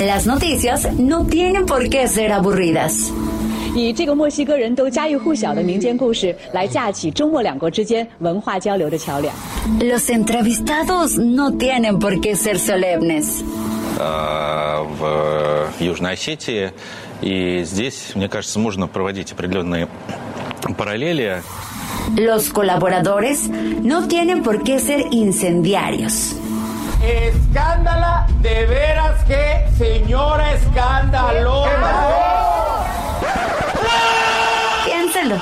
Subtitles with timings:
[0.00, 3.12] Las noticias no tienen por qué ser aburridas.
[3.76, 9.34] 以这个墨西哥人都家喻户晓的民间故事来架起中墨两国之间文化交流的桥梁。
[9.80, 13.42] Los entrevistados no tienen por qué ser solemnes.
[13.98, 16.72] э, в Южной Осетии.
[17.22, 19.88] И здесь, мне кажется, можно проводить определенные
[20.76, 21.42] параллели.
[22.16, 23.48] Los colaboradores
[23.82, 26.36] no tienen por qué ser incendiarios.
[27.01, 31.69] Escándala, de veras que señora escandalosa.
[34.85, 35.37] Piénselo.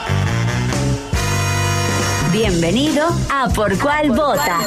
[2.32, 4.60] Bienvenido a Por Cuál Vota.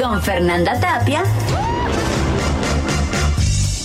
[0.00, 1.22] Con Fernanda Tapia.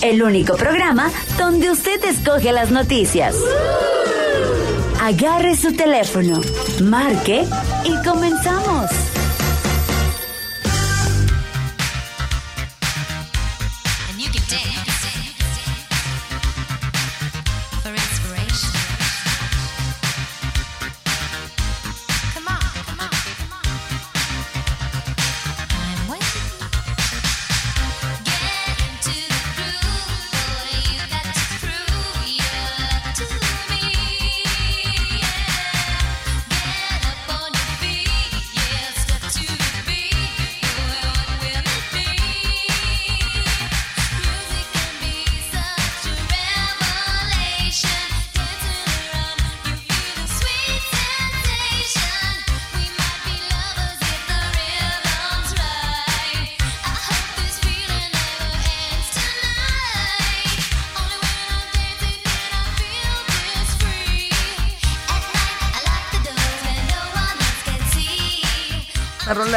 [0.00, 3.36] El único programa donde usted escoge las noticias.
[5.02, 6.40] Agarre su teléfono,
[6.80, 7.44] marque
[7.84, 8.90] y comenzamos.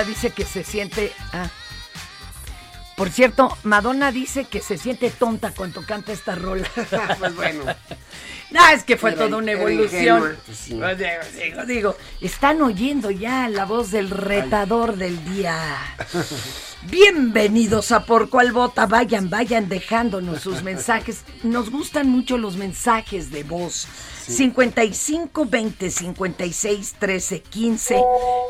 [0.03, 1.13] Dice que se siente.
[1.33, 1.49] ah.
[2.95, 6.67] Por cierto, Madonna dice que se siente tonta cuando canta esta rola.
[7.19, 7.63] Pues bueno.
[8.49, 10.37] No, es que fue Era- toda una evolución.
[10.45, 10.73] pues sí.
[10.73, 15.57] Digo, digo, están oyendo ya la voz del retador del día.
[16.83, 18.85] Bienvenidos a Por Cuál Vota.
[18.85, 21.23] Vayan, vayan dejándonos sus mensajes.
[21.43, 23.85] Nos gustan mucho los mensajes de voz.
[24.27, 28.01] 55 20 56 13 15.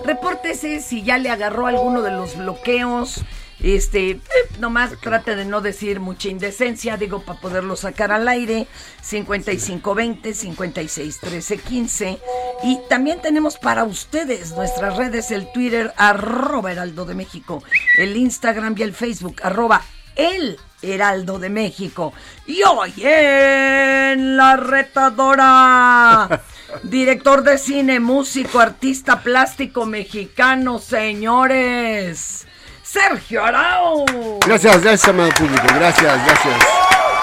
[0.05, 3.21] Repórtese si ya le agarró alguno de los bloqueos.
[3.59, 4.21] Este, eh,
[4.59, 8.67] nomás trate de no decir mucha indecencia, digo, para poderlo sacar al aire.
[9.01, 12.19] 5520 56 13 15.
[12.63, 17.63] Y también tenemos para ustedes nuestras redes, el Twitter, arroba Heraldo de México,
[17.97, 19.83] el Instagram y el Facebook, arroba
[20.15, 22.13] el Heraldo de México.
[22.45, 26.41] Y hoy en La Retadora.
[26.83, 32.45] Director de cine, músico, artista plástico mexicano, señores.
[32.91, 34.05] Sergio Arau.
[34.45, 35.65] Gracias, gracias, amado público.
[35.75, 36.55] Gracias, gracias.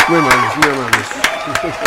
[0.09, 1.07] Muy amables, muy amables.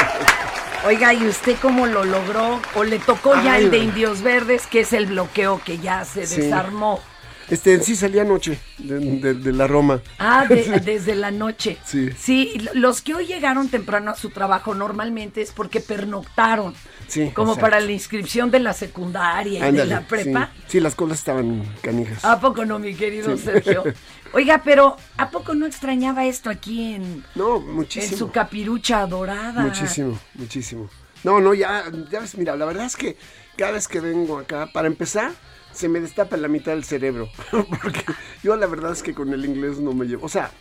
[0.85, 2.59] Oiga, ¿y usted cómo lo logró?
[2.75, 3.77] ¿O le tocó ya Ay, el de.
[3.79, 6.41] Indios Verdes, que es el bloqueo que ya se Sí.
[6.41, 7.01] desarmó?
[7.49, 10.01] Este, sí salí anoche de, de- de la Roma.
[10.19, 11.77] Ah, de- desde la noche.
[11.85, 12.09] Sí.
[12.17, 16.73] Sí, los que hoy llegaron temprano a su trabajo normalmente es porque pernoctaron.
[17.07, 17.61] Sí, Como exacto.
[17.61, 20.51] para la inscripción de la secundaria y de la prepa.
[20.53, 22.25] Sí, Sí, las colas estaban canijas.
[22.25, 23.43] ¿A poco no, mi querido Sí.
[23.45, 23.83] Sergio?
[24.33, 28.17] Oiga, pero ¿a poco no extrañaba esto aquí en, No, en muchísimo.
[28.17, 29.61] su capirucha dorada?
[29.61, 30.89] Muchísimo, muchísimo.
[31.23, 33.15] No, no, ya, ya ves, mira, la verdad es que
[33.57, 35.31] cada vez que vengo acá, para empezar,
[35.77, 37.29] se me destapa la mitad del cerebro.
[37.51, 38.03] Porque
[38.43, 40.25] yo la verdad es que con el inglés no me llevo.
[40.25, 40.51] O sea,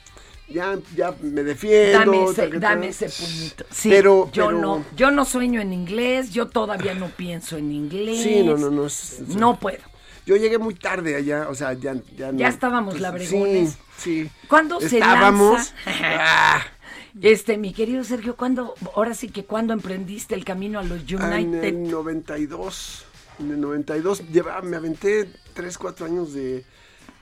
[0.48, 1.98] ya, ya me defiendo.
[2.12, 3.64] Dame ese, dame ese puñito.
[3.70, 7.72] Sí, Pero- yo pero- no, yo no sueño en inglés, yo todavía no pienso en
[7.72, 8.22] inglés.
[8.22, 8.86] Sí, no, no, no.
[8.86, 9.78] es- es- No puedo.
[10.26, 12.38] Yo llegué muy tarde allá, o sea, ya, ya no.
[12.38, 13.78] Ya estábamos pues, labregones.
[13.96, 14.30] Sí, sí.
[14.48, 15.72] ¿Cuándo se Estábamos.
[15.86, 16.66] lanza?
[17.22, 21.38] Este, mi querido Sergio, ¿cuándo, ahora sí que cuándo emprendiste el camino a los Ah,
[21.40, 21.64] En United?
[21.64, 23.04] el 92.
[23.38, 26.64] En el 92 lleva- me aventé 3, 4 años de,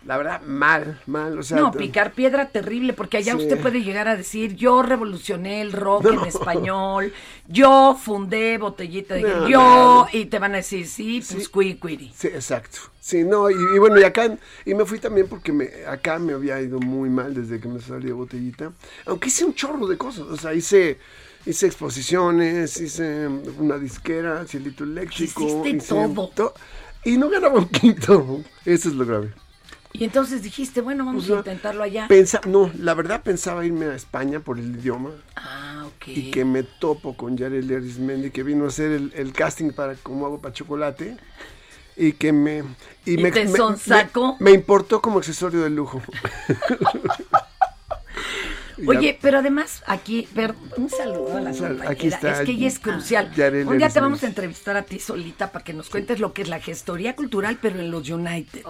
[0.07, 1.39] La verdad, mal, mal.
[1.39, 3.39] O sea, No, picar piedra terrible, porque allá Sí.
[3.39, 6.11] usted puede llegar a decir, yo revolucioné el rock No.
[6.23, 7.11] en español,
[7.49, 11.45] yo fundé Botellita de No, Guerra", yo, no, y te van a decir, sí, pues
[11.45, 11.51] Sí.
[11.51, 12.13] cuicuiri.
[12.15, 12.81] Sí, exacto.
[13.01, 16.35] Sí, no, y, y bueno, y acá, y me fui también porque me, acá me
[16.35, 18.73] había ido muy mal desde que me salí de botellita.
[19.07, 20.99] Aunque hice un chorro de cosas, o sea, hice,
[21.47, 24.85] hice exposiciones, hice una disquera, cielito.
[24.85, 26.29] Hiciste hice todo.
[26.29, 26.55] to-
[27.05, 29.33] y no ganaba un quinto, eso es lo grave.
[29.93, 32.09] Y entonces dijiste, bueno, vamos O sea, a intentarlo allá.
[32.09, 36.09] Pensa, no, la verdad pensaba irme a España por el idioma Ah, ok.
[36.09, 39.95] y que me topo con Yareli Arismendi que vino a hacer el, el casting para
[39.95, 41.17] Como hago para chocolate
[41.97, 42.65] y que me
[43.07, 46.03] ¿Y me, te me- me- me importó como accesorio de lujo.
[48.87, 51.91] Oye, pero además aquí, per- un saludo a la compañera.
[51.91, 53.33] aquí está es que ella es crucial.
[53.35, 56.33] Yareli un día te vamos a entrevistar a ti solita para que nos cuentes lo
[56.33, 58.63] que es la gestoría cultural, pero en los United.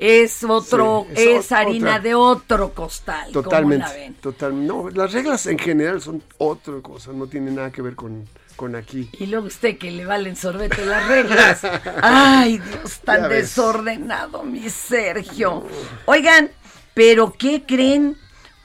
[0.00, 2.00] Es otro, Sí, es harina otra.
[2.00, 3.26] de otro costal.
[3.32, 4.14] ¿cómo totalmente, la ven?
[4.14, 8.26] total, no, las reglas en general son otra cosa, no tienen nada que ver con,
[8.56, 9.08] con aquí.
[9.18, 11.60] Y luego usted que le valen sorbete las reglas.
[12.02, 15.64] Ay, Dios, tan desordenado, mi Sergio.
[16.06, 16.50] Oigan,
[16.94, 18.16] pero ¿qué creen?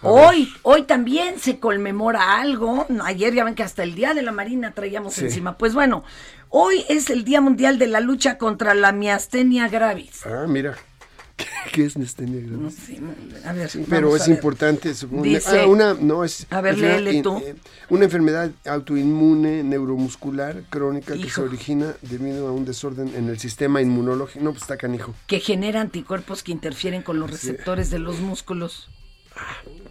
[0.05, 2.85] Hoy, hoy también se conmemora algo.
[3.03, 5.25] Ayer ya ven que hasta el Día de la Marina traíamos Sí.
[5.25, 5.57] encima.
[5.57, 6.03] Pues bueno,
[6.49, 10.25] hoy es el Día Mundial de la Lucha contra la Miastenia Gravis.
[10.25, 10.75] Ah, mira,
[11.37, 12.59] ¿qué, qué es Nestenia gravis?
[12.59, 12.99] No sé,
[13.47, 14.35] a ver, Pero es a ver.
[14.35, 15.23] importante, supongo.
[15.23, 17.37] Dice- Ah, una, no, es A ver, léele tú.
[17.39, 17.55] eh,
[17.89, 23.81] una enfermedad autoinmune neuromuscular crónica que se origina debido a un desorden en el sistema
[23.81, 24.43] inmunológico.
[24.43, 25.13] No, pues está canijo.
[25.27, 28.89] Que genera anticuerpos que interfieren con los receptores de los músculos.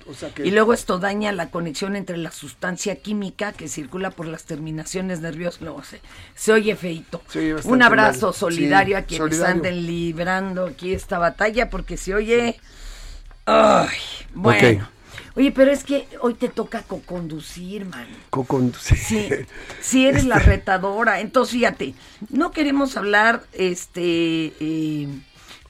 [0.07, 4.11] O sea que Y luego esto daña la conexión entre la sustancia química que circula
[4.11, 5.63] por las terminaciones nerviosas.
[5.63, 6.01] Luego se,
[6.35, 7.23] se oye feito.
[7.29, 8.35] Se oye bastante Un abrazo mal.
[8.35, 9.55] solidario Sí, a quienes solidario.
[9.55, 12.61] anden librando aquí esta batalla porque se oye...
[13.47, 13.89] Ay,
[14.35, 14.89] bueno.
[15.37, 18.07] Oye, pero es que hoy te toca co-conducir, man.
[18.31, 18.97] co-conduce.
[18.97, 19.29] Sí,
[19.81, 21.21] sí eres la retadora.
[21.21, 21.95] Entonces, fíjate,
[22.31, 25.09] no queremos hablar, este, eh,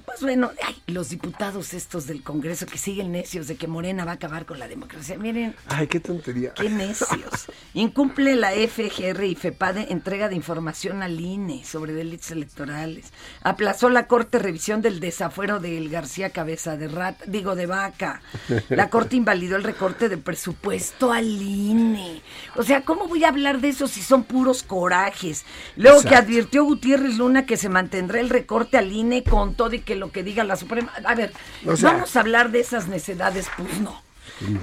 [0.06, 4.12] pues bueno, ay, los diputados estos del Congreso que siguen necios de que Morena va
[4.12, 5.18] a acabar con la democracia.
[5.18, 6.52] Miren, Ay, qué tontería.
[6.54, 7.46] qué necios.
[7.72, 13.12] Incumple la FGR y FEPADE entrega de información al INE sobre delitos electorales.
[13.42, 18.20] Aplazó la Corte revisión del desafuero del García Cabeza de Rata, digo de Vaca.
[18.68, 22.22] La Corte invalidó el recorte de presupuesto al INE.
[22.56, 25.44] O sea, ¿cómo voy a hablar de eso si son puros corajes?
[25.76, 29.80] Luego que advirtió Gutiérrez Luna que se mantendrá el recorte al INE con todo y
[29.80, 30.93] que lo que diga la Suprema.
[31.05, 31.32] A ver,
[31.67, 34.02] O sea- vamos a hablar de esas necedades, pues no.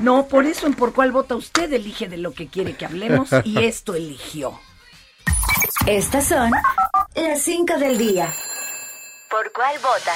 [0.01, 3.29] No, por eso en por cuál vota usted elige de lo que quiere que hablemos
[3.45, 4.59] y esto eligió.
[5.87, 6.51] Estas son
[7.15, 8.31] las 5 del día.
[9.29, 10.13] ¿Por cuál vota?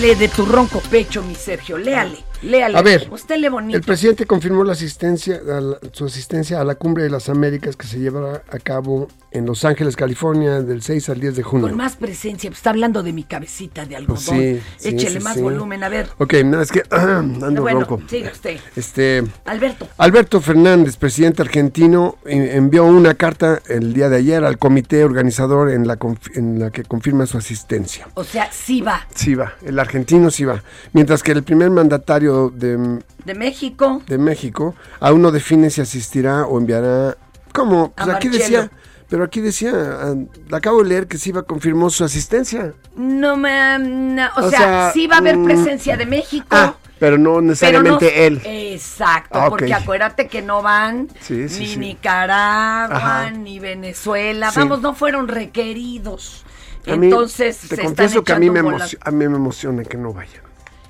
[0.00, 2.76] Le de tu ronco pecho, mi Sergio, léale, léale.
[2.78, 3.08] A ver,
[3.50, 3.76] bonito.
[3.78, 7.86] El presidente confirmó la asistencia, la- su asistencia a la Cumbre de las Américas que
[7.86, 11.68] se llevará a cabo en Los Ángeles, California, del 6 al 10 de junio.
[11.68, 14.18] Con más presencia, pues, está hablando de mi cabecita de algodón.
[14.22, 16.08] Sí, sí, Échele sí, más volumen, a ver.
[16.18, 18.00] Ok, no, es que ando bueno, ronco.
[18.08, 18.58] siga usted.
[18.76, 24.58] Este, Alberto, Alberto Fernández, presidente argentino, en- envió una carta el día de ayer al
[24.58, 25.98] comité organizador en la,
[26.34, 28.08] en la que confirma su asistencia.
[28.14, 29.06] o sea, sí va.
[29.14, 30.62] Sí va, el argentino sí va.
[30.92, 36.46] Mientras que el primer mandatario de, De México, de México aún no define si asistirá
[36.46, 37.16] o enviará...
[37.52, 37.92] ¿Cómo?
[37.92, 38.70] Pues A aquí decía...
[39.10, 40.14] Pero aquí decía, ah,
[40.52, 42.74] acabo de leer que sí va confirmó su asistencia.
[42.94, 43.78] no me...
[43.78, 46.46] no, o, O sea, sea, sí va a haber mm, presencia de México.
[46.50, 48.42] Ah, pero no Pero necesariamente no- él.
[48.44, 51.76] Exacto, Ah, porque acuérdate que no van Sí, sí, ni sí.
[51.78, 53.30] Nicaragua, Ajá.
[53.30, 54.52] ni Venezuela.
[54.54, 56.44] Vamos, no fueron requeridos.
[56.86, 59.84] A mí, Entonces, te se están confieso que a mí, me a mí me emociona
[59.84, 60.42] que no vayan.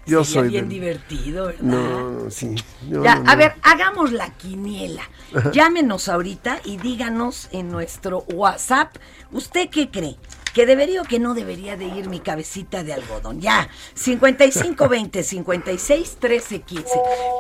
[0.09, 1.62] Yo Sería soy bien divertido, ¿verdad?
[1.62, 2.55] No, no, sí.
[2.88, 5.03] No, Ya, no, a ver, hagamos la quiniela.
[5.53, 8.97] Llámenos ahorita y díganos en nuestro WhatsApp,
[9.31, 10.17] ¿usted qué cree?
[10.59, 13.41] ¿Que debería o que no debería de ir mi cabecita de algodón?
[13.41, 16.85] Ya, 5520 56 13 15.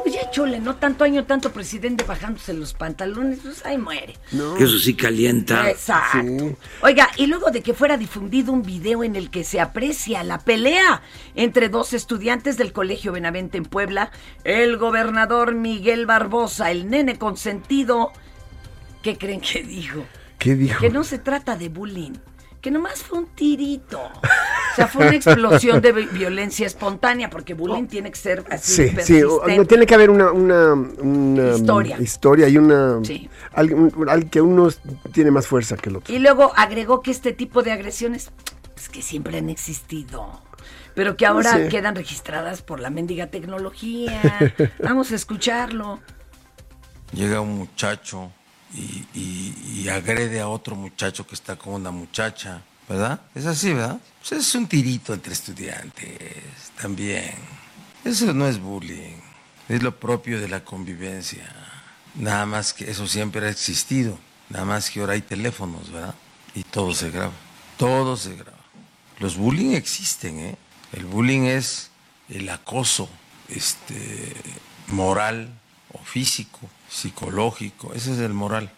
[0.04, 4.14] Pues ya chole, no tanto año, tanto presidente bajándose los pantalones, pues ahí muere.
[4.56, 5.68] Que eso sí calienta.
[5.68, 6.20] Exacto.
[6.20, 6.56] Sí.
[6.80, 10.38] Oiga, y luego de que fuera difundido un video en el que se aprecia la
[10.38, 11.02] pelea
[11.34, 14.12] entre dos estudiantes del Colegio Benavente en Puebla,
[14.44, 18.12] el gobernador Miguel Barbosa, el nene consentido,
[19.02, 20.06] ¿qué creen que dijo?
[20.38, 20.78] ¿Qué dijo?
[20.78, 22.12] Que no se trata de bullying,
[22.60, 24.00] que nomás fue un tirito.
[24.00, 28.88] O sea, fue una explosión de vi- violencia espontánea, porque bullying tiene que ser así
[28.88, 29.22] Sí, sí,
[29.56, 32.00] no tiene que haber una, una, una, Historia.
[32.00, 33.28] historia y una Sí.
[33.52, 34.68] al- un- al que uno
[35.12, 36.12] tiene más fuerza que el otro.
[36.14, 38.30] Y luego agregó que este tipo de agresiones,
[38.74, 40.42] pues que siempre han existido.
[40.94, 41.68] pero que ahora sé.
[41.68, 44.20] quedan registradas por la mendiga tecnología.
[44.82, 46.00] Vamos a escucharlo.
[47.12, 48.32] llega un muchacho
[48.74, 53.22] y, agrede a otro muchacho que está con una muchacha, ¿verdad?
[53.34, 53.98] Es así, ¿verdad?
[54.20, 56.10] Pues es un tirito entre estudiantes,
[56.78, 57.34] también.
[58.04, 59.16] Eso no es bullying,
[59.68, 61.50] es lo propio de la convivencia.
[62.16, 64.18] Nada más que eso siempre ha existido,
[64.50, 66.14] nada más que ahora hay teléfonos, ¿verdad?
[66.54, 67.32] Y todo se graba,
[67.78, 68.58] todo se graba.
[69.20, 70.56] Los bullying existen, ¿eh?
[70.92, 71.90] El bullying es
[72.28, 73.08] el acoso,
[73.48, 74.34] este,
[74.88, 75.50] moral
[75.92, 78.70] o físico, psicológico, ese es el moral.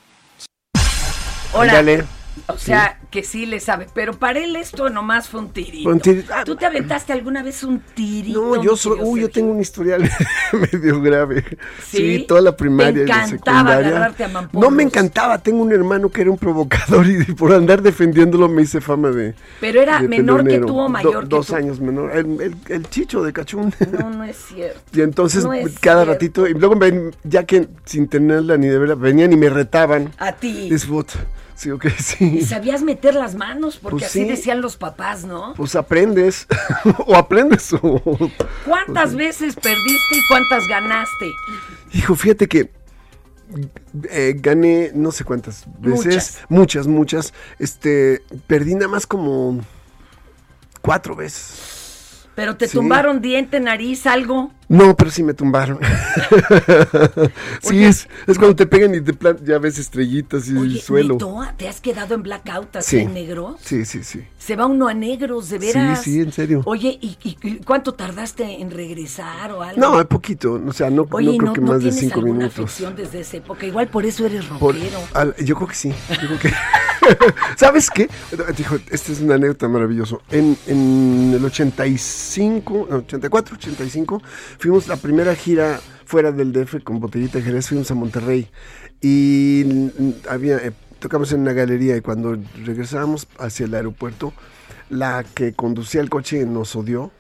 [1.53, 1.79] Hola.
[1.79, 2.20] Ándale.
[2.49, 5.85] O sea, que sí le sabe, pero para él esto nomás fue un tirito.
[5.85, 6.33] Fue un tirito.
[6.35, 8.57] Ah, ¿Tú te aventaste alguna vez un tirito?
[8.57, 10.09] No, yo soy, uy, yo tengo un historial
[10.73, 11.45] medio grave.
[11.85, 12.19] ¿Sí?
[12.19, 13.89] Sí, toda la primaria ¿Te y la encantaba secundaria.
[13.89, 14.71] agarrarte a mamporros?
[14.71, 18.63] No me encantaba, tengo un hermano que era un provocador y por andar defendiéndolo me
[18.63, 19.35] hice fama de.
[19.61, 21.55] Pero era de menor que tú o Do- mayor que Dos tú.
[21.57, 23.73] años menor, el, el- el chicho de cachún.
[23.99, 24.81] No, no es cierto.
[24.93, 26.05] Y entonces No cada cierto.
[26.05, 30.11] ratito, y luego ven, ya que sin tenerla ni de verla, venían y me retaban.
[30.19, 30.69] A ti.
[30.73, 30.87] Es.
[31.61, 32.41] Sí, ok, Y sí.
[32.47, 34.25] sabías meter las manos, porque Pues así sí.
[34.25, 35.53] decían los papás, ¿no?
[35.55, 36.47] Pues aprendes.
[37.07, 38.01] o aprendes o.
[38.65, 41.31] ¿Cuántas veces perdiste y cuántas ganaste?
[41.93, 42.71] Hijo, fíjate que
[44.11, 46.87] eh, gané no sé cuántas veces, muchas.
[46.87, 49.61] muchas, Este, perdí nada más como
[50.81, 52.25] cuatro veces.
[52.37, 52.79] Pero te Sí.
[52.79, 54.51] tumbaron diente, nariz, algo.
[54.71, 55.81] No, pero sí me tumbaron.
[57.61, 57.89] sí, Oye.
[57.89, 61.15] es, es cuando te pegan y te plan- ya ves estrellitas y Oye, el suelo.
[61.15, 61.55] ¿neta?
[61.57, 63.03] ¿te has quedado en blackout así Sí.
[63.03, 63.57] en negro?
[63.61, 64.25] Sí, sí, sí.
[64.39, 66.03] Se va uno a negros, de veras.
[66.03, 66.63] Sí, sí, en serio.
[66.67, 69.81] Oye, ¿y, cuánto tardaste en regresar o algo?
[69.81, 72.23] No, poquito, o sea, no, Oye, no ¿y creo no, que no más de cinco
[72.23, 72.53] minutos.
[72.59, 73.67] afección desde esa época?
[73.67, 74.99] Igual por eso eres Por- rockero.
[75.15, 75.93] al- yo creo que sí.
[76.11, 76.53] yo creo que-
[77.57, 78.09] ¿Sabes qué?
[78.57, 80.19] Dijo, esta es una anécdota maravillosa.
[80.31, 84.23] En, en el 85, no, 84, 85,
[84.61, 88.49] fuimos la primera gira fuera del DF con Botellita de Jerez, fuimos a Monterrey.
[89.01, 89.65] Y
[90.29, 94.35] había, eh, tocamos en una galería y cuando regresábamos hacia el aeropuerto,
[94.91, 97.11] la que conducía el coche nos odió.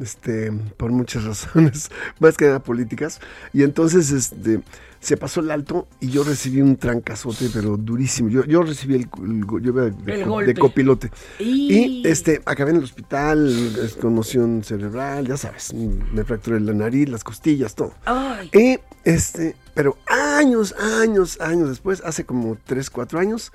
[0.00, 3.20] Este, por muchas razones, más que nada políticas.
[3.52, 4.60] Y entonces, este,
[5.00, 8.28] se pasó el alto y yo recibí un trancazote, pero durísimo.
[8.28, 10.54] Yo, yo recibí el, el yo de, El co- golpe.
[10.54, 11.10] de copilote.
[11.40, 13.52] Y- Y este, acabé en el hospital,
[14.00, 17.92] conmoción cerebral, ya sabes, me fracturé la nariz, las costillas, todo.
[18.04, 23.50] Ay, Y este, pero años, años, años después, hace como 3, 4 años,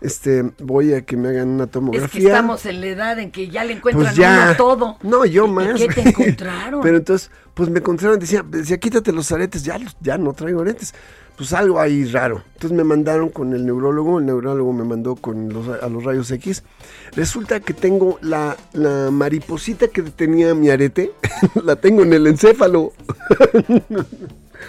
[0.00, 2.20] este, voy a que me hagan una es tomografía.
[2.20, 4.42] que estamos en la edad en que ya le encuentran Pues ya.
[4.42, 4.98] a uno todo.
[5.02, 5.80] No, yo ¿Y- y más.
[5.80, 6.80] ¿Qué te encontraron?
[6.82, 10.94] Pero entonces, pues me encontraron, decía, decía, quítate los aretes, ya, ya no traigo aretes.
[11.36, 12.44] Pues algo ahí raro.
[12.54, 16.30] Entonces me mandaron con el neurólogo, el neurólogo me mandó con los, a los rayos
[16.30, 16.62] X.
[17.16, 21.10] Resulta que tengo la, la mariposita que tenía mi arete,
[21.64, 22.92] la tengo en el encéfalo.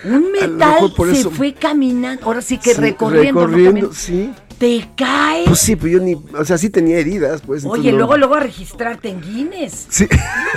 [0.06, 3.46] Un metal se fue caminando, ahora sí que Sí, recorriendo.
[3.46, 4.34] recorriendo, sí.
[4.58, 5.44] Te cae.
[5.46, 7.66] Pues sí, pues yo ni, o sea, sí tenía heridas, pues.
[7.66, 9.88] Oye, no- luego, luego a registrarte en Guinness.
[9.90, 10.08] Sí.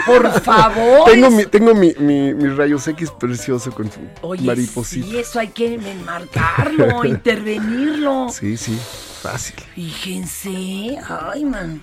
[0.06, 1.10] Por favor.
[1.10, 5.04] tengo mi, tengo mi, mi, mi rayos X precioso con su Oye, mariposita.
[5.06, 8.28] sí, eso hay que enmarcarlo, intervenirlo.
[8.30, 8.78] Sí, sí,
[9.22, 9.56] fácil.
[9.74, 11.80] Fíjense, ay man.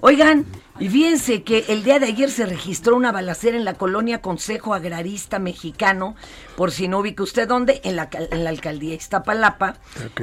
[0.00, 0.46] Oigan,
[0.80, 4.74] y fíjense que el día de ayer se registró una balacera en la colonia Consejo
[4.74, 6.16] Agrarista Mexicano,
[6.56, 9.76] por si no ubica usted dónde, en la, en la alcaldía Iztapalapa.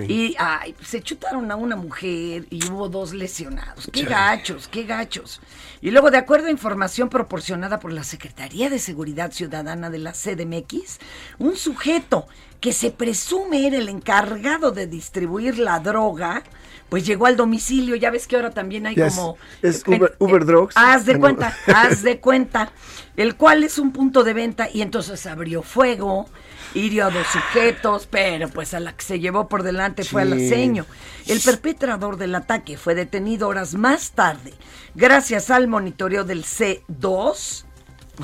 [0.07, 3.89] Y ay, se chutaron a una mujer y hubo dos lesionados.
[3.91, 5.41] Qué gachos, qué gachos.
[5.81, 10.13] Y luego, de acuerdo a información proporcionada por la Secretaría de Seguridad Ciudadana de la
[10.13, 10.99] CDMX,
[11.37, 12.27] un sujeto
[12.59, 16.43] que se presume era el encargado de distribuir la droga,
[16.89, 17.95] pues llegó al domicilio.
[17.95, 19.37] Ya ves que ahora también hay como.
[19.61, 20.75] es Uber- Uber Drugs.
[20.77, 22.71] Haz de cuenta, haz de cuenta.
[23.17, 26.27] El cual es un punto de venta y entonces abrió fuego,
[26.73, 30.33] hirió a dos sujetos, pero pues a la que se llevó por delante fue al
[30.33, 30.85] aceño.
[31.25, 34.53] El perpetrador del ataque fue detenido horas más tarde,
[34.95, 37.63] gracias al monitoreo del C2.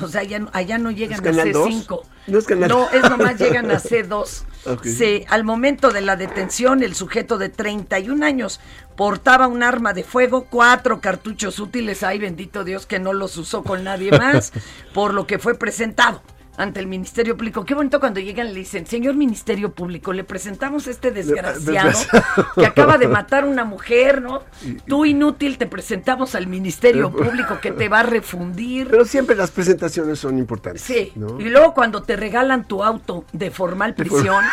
[0.00, 1.68] O sea, allá, no- allá no llegan a Canal dos?
[1.68, 2.02] C5.
[2.28, 4.44] No es Canal- No, es nomás llegan a C2.
[4.64, 4.84] Ok.
[4.86, 8.60] Sí, al momento de la detención, el sujeto de 31 años
[8.96, 13.64] portaba un arma de fuego, cuatro cartuchos útiles, ay bendito Dios que no los usó
[13.64, 14.52] con nadie más,
[14.94, 16.22] por lo que fue presentado
[16.56, 17.64] ante el Ministerio Público.
[17.64, 21.88] Qué bonito cuando llegan y le dicen, señor Ministerio Público, le presentamos a este desgraciado
[21.88, 22.24] desgraciado.
[22.54, 24.42] que acaba de matar a una mujer, ¿no?
[24.86, 28.88] Tú inútil, te presentamos al Ministerio Público que te va a refundir.
[28.90, 30.82] Pero siempre las presentaciones son importantes.
[30.82, 31.40] Sí, ¿no?
[31.40, 34.44] y luego cuando te regalan tu auto de formal prisión,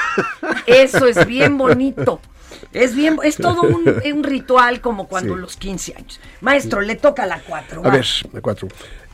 [0.65, 2.19] eso es bien bonito.
[2.73, 5.39] Es bien, es todo un, un ritual como cuando Sí.
[5.41, 6.19] los 15 años.
[6.41, 7.81] Maestro, le toca la 4.
[7.85, 8.67] A ver, a cuatro.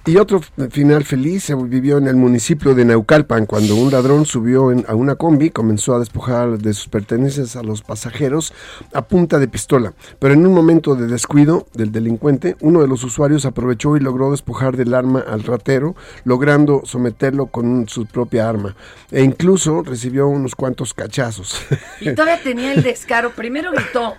[0.07, 4.71] Y otro final feliz se vivió en el municipio de Naucalpan cuando un ladrón subió
[4.71, 8.53] en- a una combi, comenzó a despojar de sus pertenencias a los pasajeros
[8.93, 9.93] a punta de pistola.
[10.19, 14.29] Pero en un momento de descuido del delincuente, uno de los usuarios aprovechó y logró
[14.29, 18.75] despojar del arma al ratero, logrando someterlo con su propia arma.
[19.09, 21.59] E incluso recibió unos cuantos cachazos.
[21.99, 23.31] Y todavía tenía el descaro.
[23.31, 24.13] Primero gritó,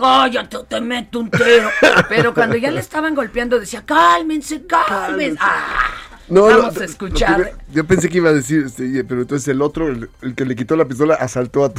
[0.00, 1.70] cállate, te meto un tiro.
[2.08, 5.38] Pero cuando ya le estaban golpeando decía, cálmense, cálmense.
[5.40, 5.90] Ah,
[6.28, 7.52] No, Vamos no, a escuchar.
[7.72, 10.54] yo pensé que iba a decir, este, pero entonces el otro, el, el que le
[10.56, 11.72] quitó la pistola, asaltó a...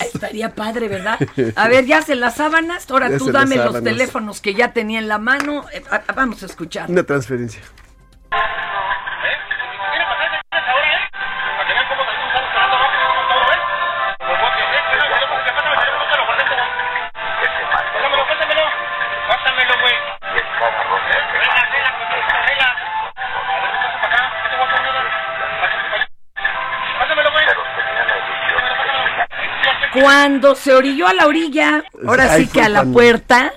[0.00, 1.18] Estaría padre, ¿verdad?
[1.56, 2.88] A ver, ya se las sábanas.
[2.90, 5.64] Ahora Ya tú dame los teléfonos que ya tenía en la mano.
[5.72, 6.88] Eh, a- a- vamos a escuchar.
[6.90, 7.60] Una transferencia.
[29.92, 33.52] Cuando se orilló a la orilla, ahora Ahí sí que a la cuando- puerta,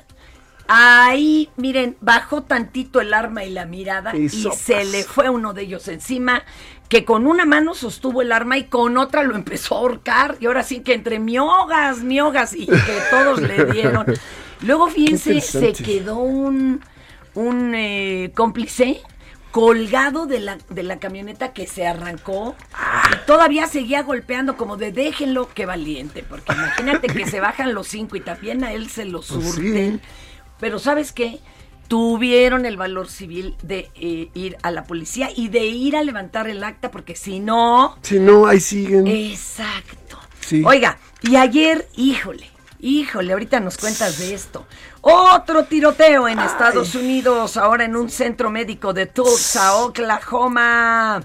[0.68, 5.64] ahí, miren, bajó tantito el arma y la mirada Y se le fue uno de
[5.64, 6.44] ellos encima,
[6.88, 10.38] que con una mano sostuvo el arma y con otra lo empezó a ahorcar.
[10.40, 14.06] Y ahora sí que entre miogas, miogas, y que todos le dieron.
[14.62, 16.82] Luego, fíjense, se quedó un,
[17.34, 19.02] un eh, cómplice
[19.52, 22.56] colgado de la, de la camioneta que se arrancó
[23.12, 27.88] y todavía seguía golpeando como de déjenlo, qué valiente, porque imagínate que se bajan los
[27.88, 29.52] cinco y también a él se lo Pues sí.
[29.52, 30.02] surten.
[30.60, 31.40] Pero ¿sabes qué?
[31.88, 36.48] Tuvieron el valor civil de eh, ir a la policía y de ir a levantar
[36.48, 37.98] el acta, porque si no...
[38.02, 39.06] Si no, ahí siguen.
[39.08, 40.18] Exacto.
[40.40, 40.64] Sí.
[40.66, 44.66] Oiga, y ayer, híjole, híjole, ahorita nos cuentas de esto.
[45.02, 51.24] Otro tiroteo en Estados Unidos, ahora en un centro médico de Tulsa, Oklahoma.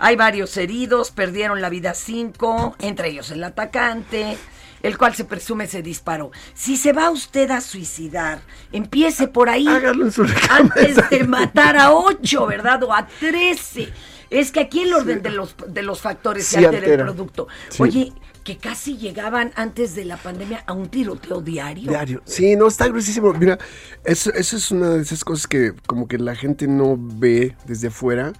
[0.00, 4.36] Hay varios heridos, perdieron la vida cinco, entre ellos el atacante,
[4.82, 6.32] el cual se presume se disparó.
[6.54, 8.40] Si se va usted a suicidar,
[8.72, 9.68] empiece por ahí.
[9.68, 12.82] Hágalo en su Antes de matar a ocho, ¿verdad?
[12.82, 13.92] O a trece.
[14.28, 16.94] Es que aquí el orden de los de los factores Sí se altera, altera.
[17.04, 17.46] el producto.
[17.68, 17.82] Sí.
[17.82, 18.12] Oye,
[18.44, 21.88] que casi llegaban antes de la pandemia a un tiroteo diario.
[21.90, 22.22] Diario.
[22.26, 23.32] Sí, no, está gruesísimo.
[23.32, 23.58] Mira,
[24.04, 27.88] eso, eso es una de esas cosas que como que la gente no ve desde
[27.88, 28.32] afuera,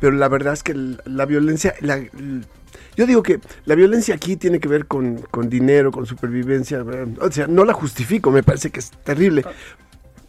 [0.00, 0.74] pero la verdad es que
[1.04, 2.02] la violencia, la-
[2.96, 6.84] yo digo que la violencia aquí tiene que ver con, con dinero, con supervivencia.
[7.20, 9.44] O sea, no la justifico, me parece que es terrible.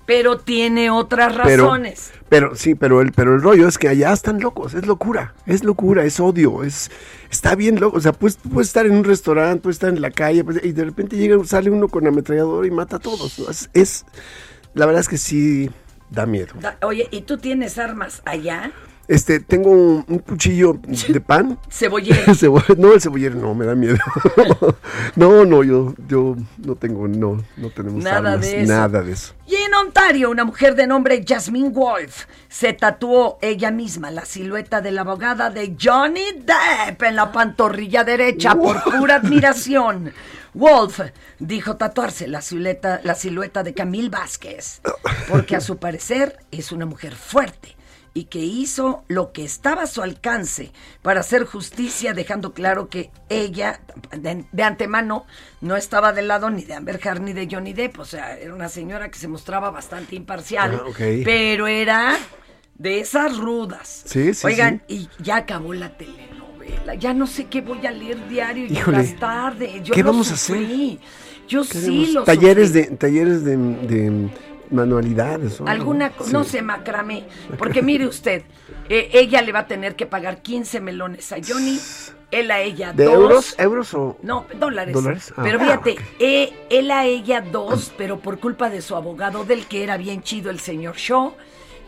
[0.05, 2.11] Pero tiene otras razones.
[2.27, 5.63] pero sí, pero el, pero el rollo es que allá están locos, es locura, es
[5.63, 6.91] locura, es odio, es
[7.31, 7.97] está bien loco.
[7.97, 10.71] O sea, puedes, puedes estar en un restaurante, puedes estar en la calle pues, y
[10.73, 13.39] de repente llega, sale uno con ametrallador y mata a todos.
[13.39, 13.49] ¿no?
[13.49, 14.05] Es, es-
[14.73, 15.69] la verdad es que sí
[16.09, 16.53] da miedo.
[16.59, 18.71] Da- Oye, ¿y tú tienes armas allá?
[19.07, 21.59] Este, tengo un, un cuchillo de pan.
[21.69, 22.33] Cebollero.
[22.35, 23.97] Cebo- no, el cebollero no, me da miedo.
[25.15, 28.71] no, no, yo, yo no tengo, no, no tenemos Nada armas, de eso.
[28.73, 29.33] nada de eso.
[29.45, 34.79] Y en Ontario, una mujer de nombre Jasmine Wolf se tatuó ella misma la silueta
[34.81, 40.13] de la abogada de Johnny Depp en la pantorrilla derecha por pura admiración.
[40.53, 40.99] Wolf
[41.39, 44.81] dijo tatuarse la silueta, la silueta de Camille Vázquez,
[45.27, 47.75] porque a su parecer es una mujer fuerte
[48.15, 50.71] y que hizo lo que estaba a su alcance
[51.01, 53.79] para hacer justicia, dejando claro que ella,
[54.15, 55.25] de, de antemano,
[55.61, 57.97] no estaba del lado ni de Amber Heard ni de Johnny Depp.
[57.99, 60.99] O sea, era una señora que se mostraba bastante imparcial, Ah, ok.
[61.25, 62.15] pero era
[62.77, 64.03] de esas rudas.
[64.05, 66.93] Sí, sí, Oigan, y ya acabó la telenovela.
[66.95, 69.81] Ya no sé qué voy a leer diario y las tardes.
[69.83, 70.99] Yo ¿qué vamos a sufrí.
[71.47, 72.81] Yo sí Queremos lo talleres sufrí.
[72.83, 74.29] de talleres de, de
[74.71, 75.59] manualidades.
[75.61, 75.67] ¿o?
[75.67, 76.31] Alguna, Sí.
[76.31, 77.25] no sé, macramé.
[77.57, 78.43] Porque mire usted,
[78.89, 81.79] eh, ella le va a tener que pagar 15 melones a Johnny,
[82.31, 83.13] él a ella ¿De dos.
[83.13, 83.55] euros?
[83.59, 84.17] ¿Euros o...?
[84.23, 84.93] No, dólares.
[84.93, 85.33] ¿Dólares?
[85.37, 89.43] Ah, pero ah, fíjate, eh, él a ella dos, pero por culpa de su abogado,
[89.45, 91.33] del que era bien chido el señor Shaw,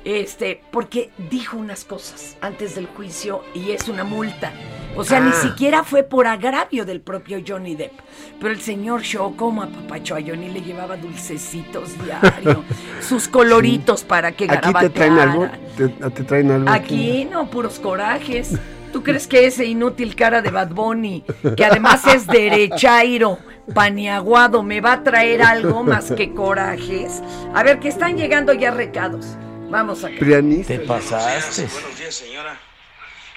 [0.05, 4.51] este, porque dijo unas cosas antes del juicio y es una multa.
[4.95, 5.41] O sea, ni Ah.
[5.41, 7.91] siquiera fue por agravio del propio Johnny Depp.
[8.39, 12.63] Pero el señor Shaw, como apapachó a Johnny, le llevaba dulcecitos diario,
[13.01, 15.49] sus coloritos para que ¿Aquí te traen algo?
[15.75, 16.69] ¿Te, te traen algo?
[16.69, 18.51] Aquí no, puros corajes.
[18.93, 21.25] ¿Tú crees que ese inútil cara de Bad Bunny,
[21.57, 23.37] que además es derechairo,
[23.73, 27.21] paniaguado, me va a traer algo más que corajes?
[27.53, 29.35] A ver, que están llegando ya recados.
[29.69, 30.15] Vamos acá.
[30.19, 30.73] Prianista.
[30.73, 31.65] Te pasaste.
[31.67, 32.59] Buenos días, señora.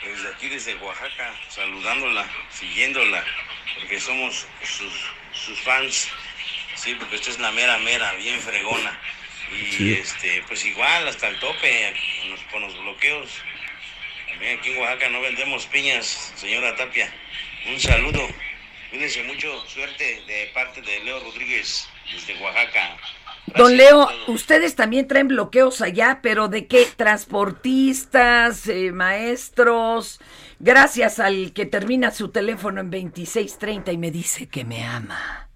[0.04, 3.24] Desde aquí, desde Oaxaca, saludándola, siguiéndola,
[3.78, 4.92] porque somos sus,
[5.32, 6.08] sus fans.
[6.76, 8.98] Sí, porque usted es la mera, mera, bien fregona.
[9.52, 9.92] Y Sí.
[9.94, 13.30] este, pues igual, hasta el tope, con los, con los bloqueos.
[14.28, 17.12] También aquí en Oaxaca no vendemos piñas, señora Tapia.
[17.66, 18.28] Un saludo.
[18.90, 22.96] Cuídense mucho, suerte de parte de Leo Rodríguez desde Oaxaca.
[23.56, 26.86] Don Leo, ustedes también traen bloqueos allá, pero ¿de qué?
[26.96, 30.20] Transportistas, eh, maestros.
[30.58, 35.48] Gracias al que termina su teléfono en 2630 y me dice que me ama.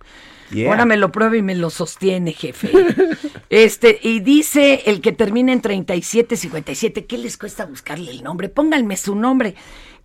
[0.51, 0.71] Yeah.
[0.71, 2.71] Ahora me lo prueba y me lo sostiene, jefe.
[3.53, 8.49] Este, y dice el que termina en 3757, ¿qué les cuesta buscarle el nombre?
[8.49, 9.55] Pónganme su nombre.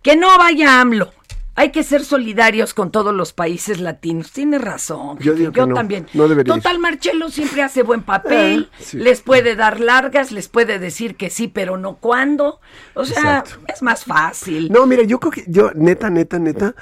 [0.02, 1.14] Que no vaya AMLO.
[1.58, 4.30] Hay que ser solidarios con todos los países latinos.
[4.30, 5.18] Tiene razón.
[5.18, 6.06] Yo que no, también.
[6.14, 6.62] no debería ir.
[6.62, 8.70] Total, Marcelo siempre hace buen papel.
[8.72, 8.96] Ah, sí.
[8.96, 12.60] Les puede dar largas, les puede decir que sí, pero no cuándo.
[12.94, 13.72] O sea, Exacto.
[13.74, 14.70] es más fácil.
[14.70, 16.76] No, mira, yo creo que yo, neta, neta, neta,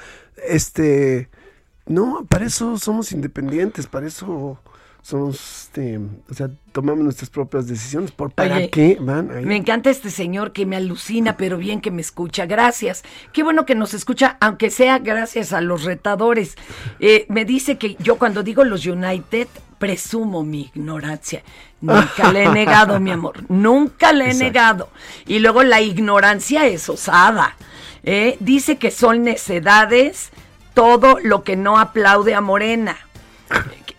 [0.47, 1.31] este,
[1.87, 4.59] no, para eso somos independientes, para eso
[5.07, 8.11] somos, este, o sea, tomamos nuestras propias decisiones.
[8.11, 9.45] ¿Por para Oye, qué van ahí?
[9.45, 12.45] Me encanta este señor que me alucina, pero bien que me escucha.
[12.45, 13.03] Gracias.
[13.31, 16.55] Qué bueno que nos escucha, aunque sea gracias a los retadores.
[16.99, 19.47] Eh, me dice que yo cuando digo los United,
[19.79, 21.41] presumo mi ignorancia.
[21.79, 23.49] Nunca le he negado, mi amor.
[23.49, 24.43] Nunca le he Exacto.
[24.43, 24.89] negado.
[25.25, 27.55] Y luego la ignorancia es osada.
[28.03, 28.35] ¿eh?
[28.41, 30.31] Dice que son necedades
[30.73, 32.97] todo lo que no aplaude a Morena.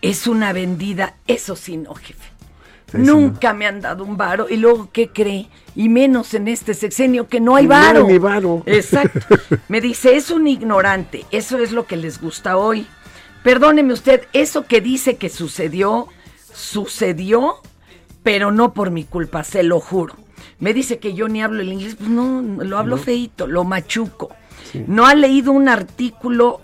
[0.01, 1.15] Es una vendida.
[1.27, 2.29] Eso sí, no, jefe.
[2.91, 4.47] Sí, sí, Nunca me han dado un varo.
[4.49, 5.47] Y luego, ¿qué cree?
[5.75, 8.07] Y menos en este sexenio que no hay No hay varo.
[8.07, 8.63] ni varo.
[8.65, 9.19] Exacto.
[9.67, 11.25] Me dice, es un ignorante.
[11.31, 12.87] Eso es lo que les gusta hoy.
[13.43, 16.07] Perdóneme usted, eso que dice que sucedió,
[16.53, 17.55] sucedió,
[18.21, 20.15] pero no por mi culpa, se lo juro.
[20.59, 24.29] Me dice que yo ni hablo el inglés, pues no, lo hablo feito, lo machuco.
[24.87, 26.59] No ha leído un artículo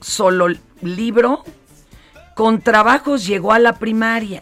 [0.00, 0.48] solo
[0.82, 1.44] libro,
[2.40, 4.40] con trabajos llegó a la primaria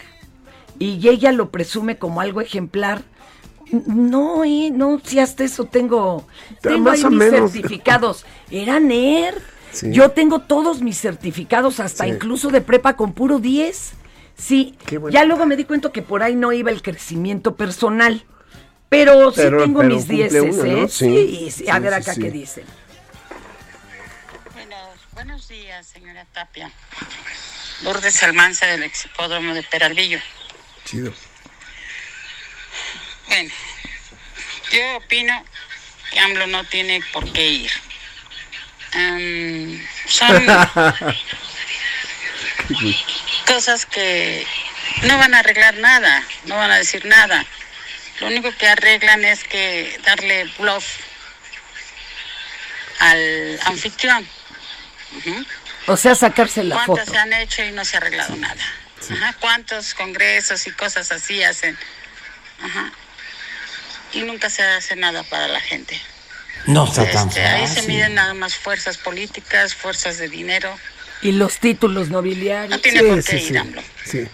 [0.78, 3.02] y ella lo presume como algo ejemplar.
[3.72, 6.24] No, eh, no, si hasta eso tengo,
[6.62, 7.50] tengo más ahí o mis menos.
[7.50, 8.24] certificados.
[8.52, 9.38] Era nerd.
[9.72, 9.90] Sí.
[9.90, 12.10] Yo tengo todos mis certificados, hasta Sí.
[12.10, 13.94] incluso de prepa con puro 10.
[14.36, 15.08] Sí, bueno.
[15.08, 18.24] ya luego me di cuenta que por ahí no iba el crecimiento personal.
[18.88, 20.80] Pero sí tengo pero mis cumple 10, uno, ¿eh?
[20.82, 20.88] ¿no?
[20.88, 22.20] Sí, Sí, sí, a ver sí, acá sí.
[22.20, 22.64] qué dicen.
[24.54, 26.70] Buenos, buenos días, señora Tapia.
[27.82, 30.20] Lourdes Almanza del Exhipódromo de Peralvillo.
[30.84, 31.14] Chido.
[33.28, 33.50] Bueno,
[34.72, 35.44] yo opino
[36.10, 37.70] que AMLO no tiene por qué ir.
[40.06, 40.46] Son
[43.46, 44.46] cosas que
[45.02, 47.44] no van a arreglar nada, no van a decir nada.
[48.20, 50.84] Lo único que arreglan es que darle bluff
[52.98, 54.28] al anfitrión.
[55.16, 55.46] Ujú.
[55.88, 57.12] O sea, sacarse la ¿Cuántas foto.
[57.12, 58.62] se han hecho y no se ha arreglado nada?
[59.10, 61.76] Ajá, ¿Cuántos congresos y cosas así hacen?
[62.62, 62.92] Ajá.
[64.12, 66.00] Y nunca se hace nada para la gente.
[66.66, 70.76] No está tan Este, ahí se miden nada más fuerzas políticas, fuerzas de dinero.
[71.22, 72.70] Y los títulos nobiliarios.
[72.70, 73.46] No tiene Sí, por sí, qué sí.
[73.52, 73.82] ir, AMLO.
[74.04, 74.28] Sí.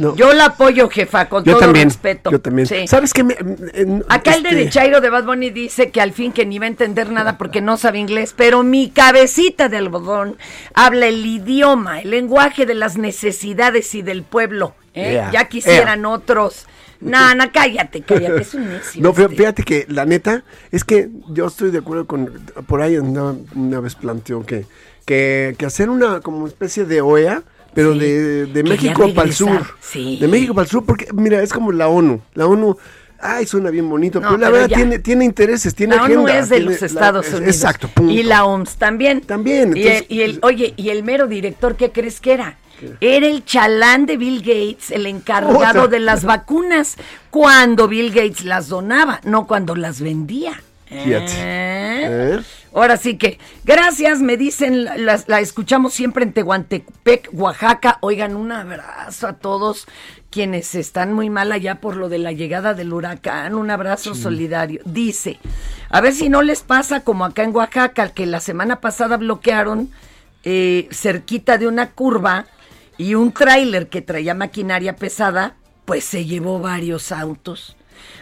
[0.00, 0.16] No.
[0.16, 2.30] Yo la apoyo, jefa, con Yo todo también, respeto.
[2.30, 2.66] yo también.
[2.66, 2.86] Sí.
[2.88, 3.22] ¿Sabes qué?
[3.22, 3.36] Me-
[3.74, 6.58] en- Acá el de este, Dechairo de Bad Bunny dice que al fin que ni
[6.58, 10.36] va a entender nada porque no sabe inglés, pero mi cabecita de algodón
[10.74, 14.74] habla el idioma, el lenguaje de las necesidades y del pueblo.
[14.94, 15.22] ¿eh?
[15.32, 16.66] Ya quisieran otros.
[17.00, 19.02] Nana, cállate, cállate, es un necio.
[19.02, 19.28] No, este.
[19.28, 22.26] fíjate que la neta es que yo estoy de acuerdo con.
[22.66, 24.66] Por ahí una vez planteó que,
[25.06, 27.42] que, que hacer una como especie de OEA,
[27.74, 29.74] pero Sí, de, de México para el sur.
[29.80, 30.18] sí.
[30.20, 32.20] De México para el sur, porque mira, es como la ONU.
[32.34, 32.76] La ONU.
[33.22, 34.76] Ay, suena bien bonito, No, pero la pero verdad ya.
[34.76, 37.54] tiene, tiene intereses, tiene la ONU es de tiene los Estados es- Unidos.
[37.54, 38.10] Exacto, punto.
[38.12, 39.20] Y la OMS también.
[39.20, 42.56] También, Y el, entonces- y el- oye, y el mero director, ¿qué crees que era?
[43.02, 45.86] Era el chalán de Bill Gates, el encargado Otra.
[45.88, 46.96] de las vacunas,
[47.28, 50.62] cuando Bill Gates las donaba, no cuando las vendía.
[50.86, 51.32] Fíjate.
[51.36, 52.36] ¿Eh?
[52.36, 52.40] ¿Eh?
[52.72, 57.98] Ahora sí que, gracias, me dicen, la, la- escuchamos siempre en Tehuantepec, Oaxaca.
[58.00, 59.86] Oigan, un abrazo a todos
[60.30, 63.54] quienes están muy mal allá por lo de la llegada del huracán.
[63.56, 64.82] Un abrazo solidario.
[64.84, 65.38] Dice,
[65.88, 69.90] a ver si no les pasa como acá en Oaxaca, que la semana pasada bloquearon
[70.44, 72.46] eh, cerquita de una curva
[72.96, 75.56] y un tráiler que traía maquinaria pesada,
[75.86, 77.76] pues se llevó varios autos.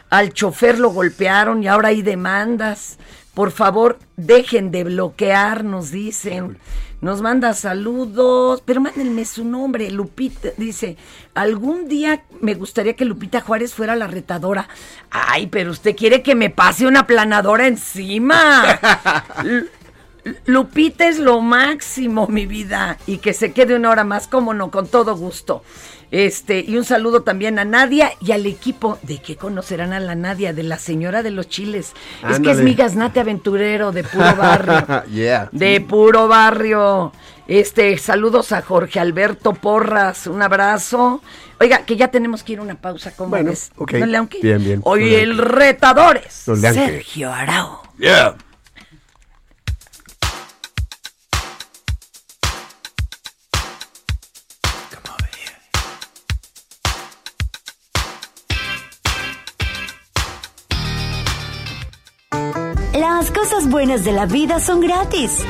[0.09, 2.97] Al chofer lo golpearon y ahora hay demandas.
[3.39, 6.59] Por favor, dejen de bloquear, nos dicen.
[7.01, 10.49] Nos manda saludos, pero mándenme su nombre, Lupita.
[10.57, 10.97] Dice,
[11.35, 14.69] algún día me gustaría que Lupita Juárez fuera la retadora.
[15.13, 18.81] Ay, pero usted quiere que me pase una planadora encima.
[20.47, 22.99] Lupita es lo máximo, mi vida.
[23.07, 25.63] Y que se quede una hora más, cómo no, con todo gusto.
[26.11, 30.15] Este, y un saludo también a Nadia y al equipo de que conocerán a la
[30.15, 31.93] Nadia, de la señora de los chiles.
[32.29, 35.05] Es que es mi gaznate aventurero de puro barrio.
[35.13, 35.49] yeah.
[35.53, 37.13] De puro barrio.
[37.47, 41.23] Este, saludos a Jorge Alberto Porras, un abrazo.
[41.61, 43.71] Oiga, que ya tenemos que ir a una pausa, ¿cómo Bueno, ves?
[43.77, 43.93] ok.
[43.95, 44.39] ¿No, Leonqui?
[44.43, 44.81] Bien, bien.
[44.85, 46.57] Hoy No, el retador es No.
[46.57, 47.81] Sergio Arau.
[47.99, 48.37] Yeah.
[63.39, 65.45] Cosas buenas de la vida son gratis.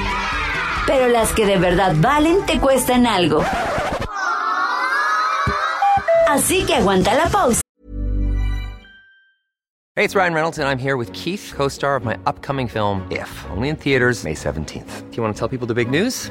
[0.87, 3.43] Pero las que de verdad valen te cuestan algo.
[6.29, 7.63] Así que aguanta la pausa.
[9.97, 13.07] Hey, it's Ryan Reynolds, and I'm here with Keith, co star of my upcoming film,
[13.11, 15.11] If, only in theaters, May 17th.
[15.11, 16.31] Do you want to tell people the big news?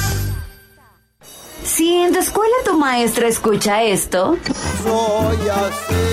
[1.63, 4.37] Si en tu escuela tu maestra escucha esto,
[4.83, 6.05] Soy así,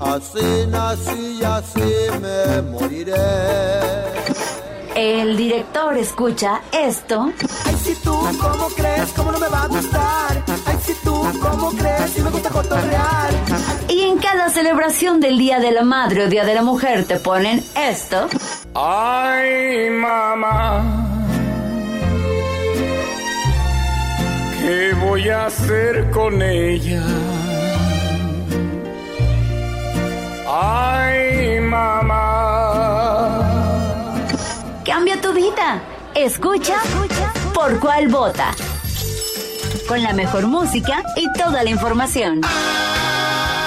[0.00, 3.14] así nací y así me moriré.
[4.94, 7.32] el director escucha esto
[7.66, 9.10] Ay, si tú, ¿cómo crees?
[9.16, 10.44] ¿Cómo no me va a gustar?
[10.66, 12.10] Ay, si tú, ¿cómo crees?
[12.14, 13.30] Si me gusta cotorrear.
[13.88, 17.16] y en cada celebración del Día de la Madre o Día de la Mujer te
[17.18, 18.28] ponen esto.
[18.74, 21.10] Ay, mamá.
[24.66, 27.02] ¿Qué voy a hacer con ella?
[30.48, 32.14] Ay, mamá.
[34.82, 35.82] Cambia tu vida.
[36.14, 36.76] Escucha
[37.52, 38.52] por cuál vota.
[39.86, 42.40] Con la mejor música y toda la información.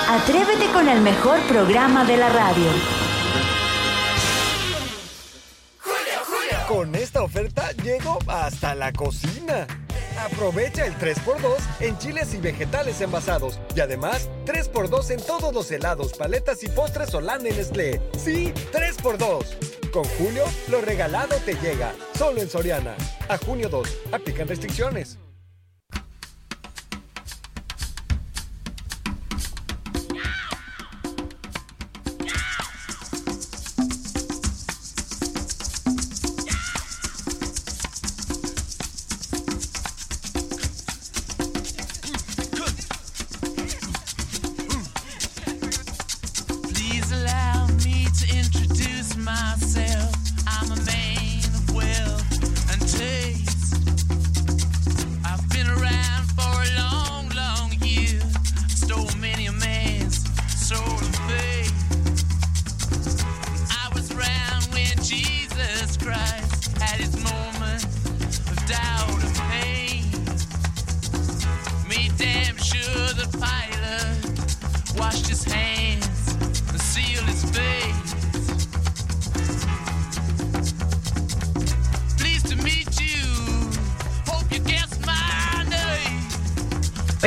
[0.09, 2.71] Atrévete con el mejor programa de la radio.
[6.67, 9.67] Con esta oferta llego hasta la cocina.
[10.17, 13.59] Aprovecha el 3x2 en chiles y vegetales envasados.
[13.75, 18.01] Y además, 3x2 en todos los helados, paletas y postres Holanda en Nestlé.
[18.17, 19.91] Sí, 3x2.
[19.91, 21.93] Con Julio, lo regalado te llega.
[22.17, 22.95] Solo en Soriana.
[23.29, 23.97] A junio 2.
[24.11, 25.19] Aplican restricciones.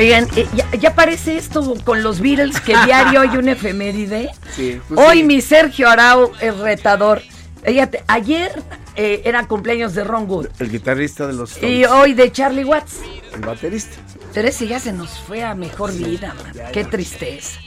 [0.01, 4.31] Oigan, eh, ya, ya parece esto con los Beatles que diario hay un efeméride.
[4.55, 5.23] Sí, pues Hoy sí.
[5.23, 7.21] mi Sergio Arau es retador.
[7.63, 8.51] Fíjate, ayer
[8.95, 12.99] eh, era cumpleaños de Ron Wood El guitarrista de los y hoy de Charlie Watts.
[13.33, 13.95] El baterista.
[14.33, 16.71] Pero ese ya se nos fue a mejor vida, man.
[16.73, 17.59] Qué tristeza.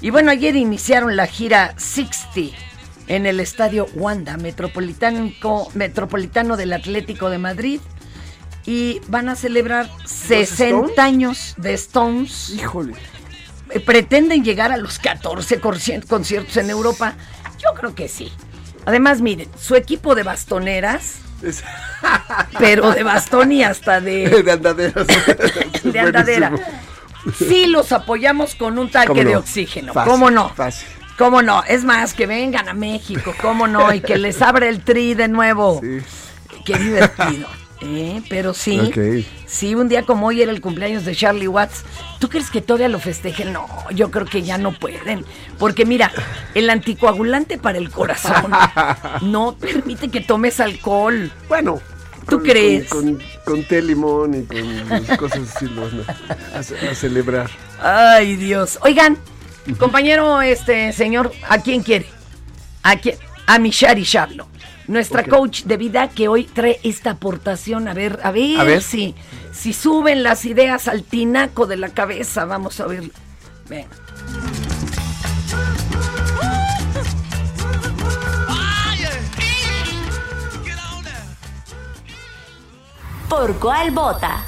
[0.00, 2.56] Y bueno, ayer iniciaron la gira 60
[3.06, 5.32] en el estadio Wanda, metropolitano,
[5.74, 7.80] metropolitano del Atlético de Madrid.
[8.68, 10.98] Y van a celebrar 60 Stones?
[10.98, 12.50] años de Stones.
[12.50, 12.92] Híjole.
[13.70, 17.14] Eh, ¿Pretenden llegar a los 14 concien- conciertos en Europa?
[17.62, 18.30] Yo creo que sí.
[18.84, 21.14] Además, miren, su equipo de bastoneras,
[22.58, 25.06] pero de bastón y hasta de, de andaderas.
[25.82, 26.52] de andadera.
[27.36, 29.92] Sí los apoyamos con un tanque de oxígeno.
[29.92, 30.50] Fácil, ¿Cómo no?
[30.50, 30.88] Fácil.
[31.18, 31.62] ¿Cómo no?
[31.64, 33.92] Es más, que vengan a México, ¿cómo no?
[33.92, 35.80] Y que les abra el tri de nuevo.
[36.64, 37.48] Qué divertido.
[37.80, 38.80] Eh, pero sí,
[39.46, 41.84] sí, un día como hoy era el cumpleaños de Charlie Watts.
[42.18, 43.52] ¿Tú crees que todavía lo festejen?
[43.52, 45.24] No, yo creo que ya no pueden.
[45.58, 46.10] Porque mira,
[46.54, 48.50] el anticoagulante para el corazón
[49.22, 51.30] no permite que tomes alcohol.
[51.48, 51.80] Bueno.
[52.28, 52.88] ¿Tú con- crees?
[52.90, 56.04] Con, con, con té limón y con cosas así, van
[56.54, 57.48] a, a ce- a celebrar.
[57.80, 58.78] Ay, Dios.
[58.82, 59.16] Oigan,
[59.78, 62.06] compañero, este señor, ¿a quién quiere?
[62.82, 63.16] ¿A quién?
[63.46, 64.46] A mi Shari Shablo,
[64.88, 67.86] nuestra coach de vida que hoy trae esta aportación.
[67.88, 68.82] A ver, a ver, A ver.
[68.82, 69.14] si,
[69.52, 72.44] si suben las ideas al tinaco de la cabeza.
[72.44, 73.10] Vamos a ver.
[73.68, 73.86] Ven.
[83.28, 84.42] ¿Por cuál vota?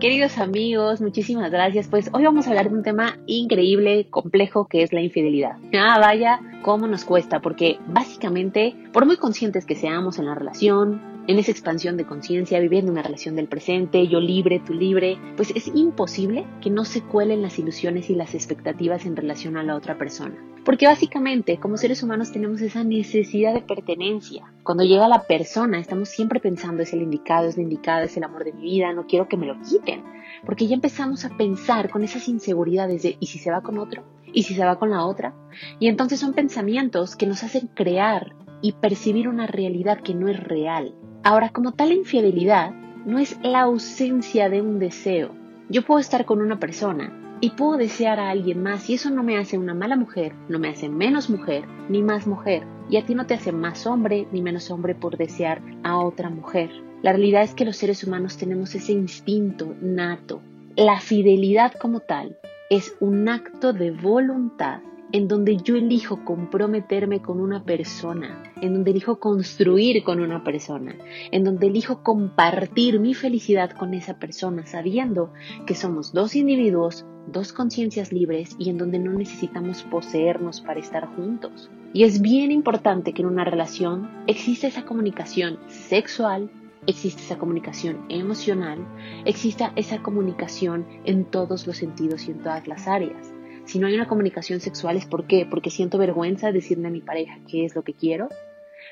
[0.00, 1.86] Queridos amigos, muchísimas gracias.
[1.86, 5.58] Pues hoy vamos a hablar de un tema increíble, complejo, que es la infidelidad.
[5.74, 11.02] Ah, vaya, cómo nos cuesta, porque básicamente, por muy conscientes que seamos en la relación,
[11.30, 15.52] en esa expansión de conciencia, viviendo una relación del presente, yo libre, tú libre, pues
[15.54, 19.76] es imposible que no se cuelen las ilusiones y las expectativas en relación a la
[19.76, 20.34] otra persona.
[20.64, 24.52] Porque básicamente, como seres humanos, tenemos esa necesidad de pertenencia.
[24.64, 28.24] Cuando llega la persona, estamos siempre pensando, es el indicado, es la indicada, es el
[28.24, 30.02] amor de mi vida, no quiero que me lo quiten.
[30.44, 34.02] Porque ya empezamos a pensar con esas inseguridades de, ¿y si se va con otro?
[34.32, 35.32] ¿Y si se va con la otra?
[35.78, 40.42] Y entonces son pensamientos que nos hacen crear y percibir una realidad que no es
[40.42, 40.94] real.
[41.22, 42.72] Ahora, como tal infidelidad,
[43.06, 45.34] no es la ausencia de un deseo.
[45.68, 49.22] Yo puedo estar con una persona y puedo desear a alguien más y eso no
[49.22, 53.06] me hace una mala mujer, no me hace menos mujer ni más mujer y a
[53.06, 56.70] ti no te hace más hombre ni menos hombre por desear a otra mujer.
[57.02, 60.42] La realidad es que los seres humanos tenemos ese instinto nato.
[60.76, 62.36] La fidelidad como tal
[62.68, 64.80] es un acto de voluntad
[65.12, 70.94] en donde yo elijo comprometerme con una persona, en donde elijo construir con una persona,
[71.30, 75.32] en donde elijo compartir mi felicidad con esa persona, sabiendo
[75.66, 81.06] que somos dos individuos, dos conciencias libres y en donde no necesitamos poseernos para estar
[81.16, 81.70] juntos.
[81.92, 86.50] Y es bien importante que en una relación exista esa comunicación sexual,
[86.86, 88.78] existe esa comunicación emocional,
[89.24, 93.34] exista esa comunicación en todos los sentidos y en todas las áreas.
[93.70, 95.46] Si no hay una comunicación sexual es ¿por qué?
[95.48, 98.28] Porque siento vergüenza de decirle a mi pareja qué es lo que quiero.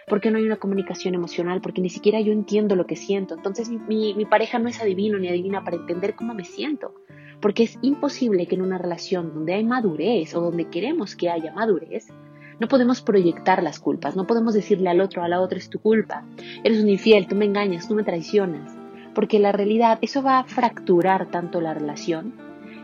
[0.06, 3.34] Porque no hay una comunicación emocional, porque ni siquiera yo entiendo lo que siento.
[3.34, 6.94] Entonces mi, mi- mi pareja no es adivino ni adivina para entender cómo me siento.
[7.40, 11.52] Porque es imposible que en una relación donde hay madurez o donde queremos que haya
[11.52, 12.06] madurez,
[12.60, 15.80] no podemos proyectar las culpas, no podemos decirle al otro, a la otra es tu
[15.80, 16.24] culpa,
[16.62, 18.76] eres un infiel, tú me engañas, tú me traicionas,
[19.14, 22.32] porque la realidad, eso va a fracturar tanto la relación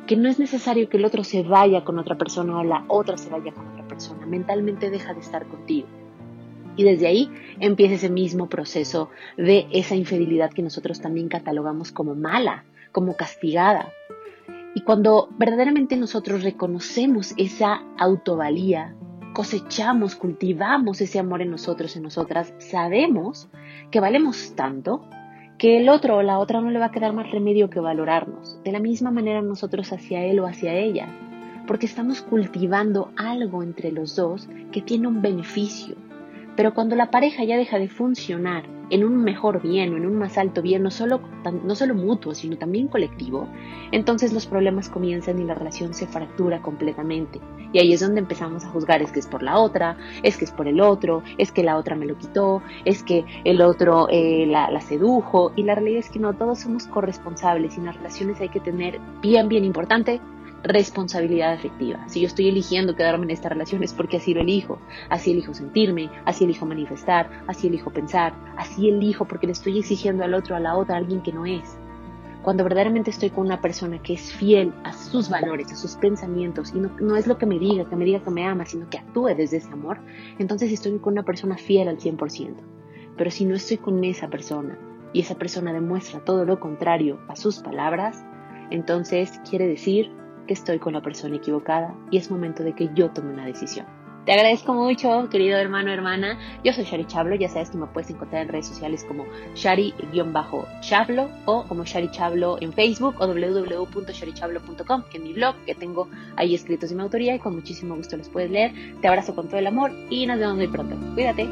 [0.07, 3.17] que no es necesario que el otro se vaya con otra persona o la otra
[3.17, 5.89] se vaya con otra persona, mentalmente deja de estar contigo.
[6.77, 12.15] Y desde ahí empieza ese mismo proceso de esa infidelidad que nosotros también catalogamos como
[12.15, 13.93] mala, como castigada.
[14.75, 18.97] Y cuando verdaderamente nosotros reconocemos esa autovalía,
[19.33, 23.49] cosechamos, cultivamos ese amor en nosotros, en nosotras, sabemos
[23.93, 25.09] que valemos tanto
[25.59, 28.59] que el otro o la otra no le va a quedar más remedio que valorarnos.
[28.65, 31.09] De la misma manera nosotros hacia él o hacia ella,
[31.67, 35.97] porque estamos cultivando algo entre los dos que tiene un beneficio.
[36.57, 40.17] Pero cuando la pareja ya deja de funcionar en un mejor bien o en un
[40.17, 41.21] más alto bien, no solo,
[41.65, 43.49] no solo mutuo, sino también colectivo,
[43.93, 47.41] entonces los problemas comienzan y la relación se fractura completamente.
[47.73, 50.45] Y ahí es donde empezamos a juzgar, es que es por la otra, es que
[50.45, 54.07] es por el otro, es que la otra me lo quitó, es que el otro
[54.11, 55.53] eh, la, sedujo.
[55.57, 59.01] Y la realidad es que no, todos somos corresponsables y las relaciones hay que tener
[59.21, 60.21] bien, bien importante
[60.65, 62.09] responsabilidad afectiva.
[62.09, 64.79] Si yo estoy eligiendo quedarme en esta relación es porque así lo elijo,
[65.11, 70.25] así elijo sentirme, así elijo manifestar, así elijo pensar, así elijo porque le estoy exigiendo
[70.25, 71.79] al otro, a la otra, a alguien que no es.
[72.43, 76.73] Cuando verdaderamente estoy con una persona que es fiel a sus valores, a sus pensamientos,
[76.75, 78.89] y no, no es lo que me diga, que me diga que me ama, sino
[78.89, 80.01] que actúe desde ese amor,
[80.39, 82.55] entonces estoy con una persona fiel al 100%.
[83.17, 84.79] Pero si no estoy con esa persona
[85.13, 88.25] y esa persona demuestra todo lo contrario a sus palabras,
[88.71, 90.11] entonces quiere decir
[90.47, 93.87] que estoy con la persona equivocada y es momento de que yo tome una decisión.
[94.25, 96.39] Te agradezco mucho, querido hermano hermana.
[96.65, 101.29] Yo soy Shari Chablo, ya sabes que me puedes encontrar en redes sociales como Shari-Chablo
[101.45, 106.55] o como Shari Chablo en Facebook o www.sharichablo.com, que es mi blog, que tengo ahí
[106.55, 108.73] escritos de mi autoría y con muchísimo gusto los puedes leer.
[109.03, 110.97] Te abrazo con todo el amor y nos vemos muy pronto.
[111.15, 111.47] Cuídate.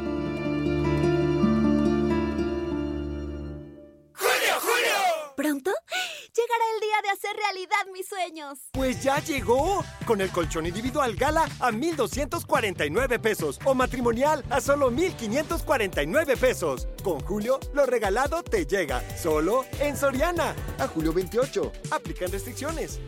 [7.52, 8.58] Realidad mis sueños.
[8.72, 9.84] Pues ya llegó.
[10.06, 16.88] Con el colchón individual Gala a 1,249 pesos o matrimonial a solo 1,549 pesos.
[17.02, 19.02] Con Julio, lo regalado te llega.
[19.16, 20.54] Solo en Soriana.
[20.78, 21.72] A julio 28.
[21.90, 23.00] Aplican restricciones.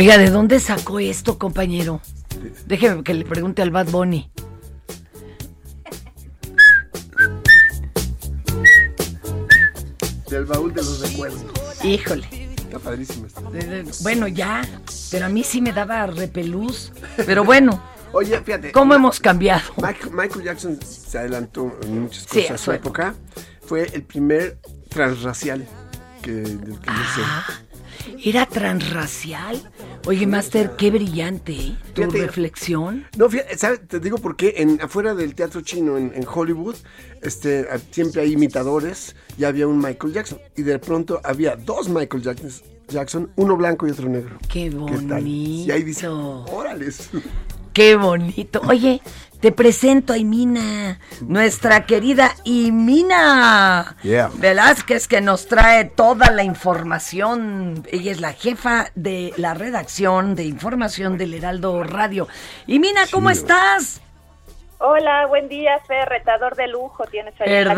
[0.00, 2.00] Oiga, ¿de dónde sacó esto, compañero?
[2.64, 4.30] Déjeme que le pregunte al Bad Bunny.
[10.30, 11.44] Del baúl de los recuerdos.
[11.84, 12.26] Híjole.
[12.56, 13.42] Está padrísimo esto.
[14.02, 14.66] Bueno, ya,
[15.10, 16.92] pero a mí sí me daba repelús.
[17.26, 17.82] Pero bueno,
[18.14, 18.72] Oye, fíjate.
[18.72, 19.70] ¿cómo hemos cambiado?
[19.76, 23.14] Michael, Michael Jackson se adelantó en muchas Sí, cosas a a su época.
[23.66, 25.68] Fue el primer transracial
[26.22, 27.22] que, del que yo sé.
[27.22, 27.46] Ah,
[28.24, 29.70] ¿Era transracial?
[30.06, 31.76] Oye, Master, qué brillante, ¿eh?
[31.94, 32.26] Tu Fíjate.
[32.26, 33.06] reflexión.
[33.18, 33.86] No, fíjate, ¿sabes?
[33.86, 34.54] te digo por qué.
[34.56, 36.76] En, afuera del teatro chino en, en Hollywood,
[37.22, 39.14] este, siempre hay imitadores.
[39.36, 40.38] Ya había un Michael Jackson.
[40.56, 42.50] Y de pronto había dos Michael Jackson,
[42.88, 44.38] Jackson uno blanco y otro negro.
[44.48, 44.70] Qué
[45.08, 45.26] tal?
[45.26, 46.44] Y ahí dice, bonito.
[46.52, 47.10] órales.
[47.72, 48.60] Qué bonito.
[48.68, 49.00] Oye,
[49.40, 54.30] te presento a Imina, nuestra querida Imina Yeah.
[54.34, 57.86] Velázquez, que nos trae toda la información.
[57.90, 62.28] Ella es la jefa de la redacción de información del Heraldo Radio.
[62.66, 64.00] Imina, ¿cómo estás?
[64.78, 67.50] Hola, buen día, Fer, retador de lujo tienes ahí.
[67.50, 67.74] ¿Verdad?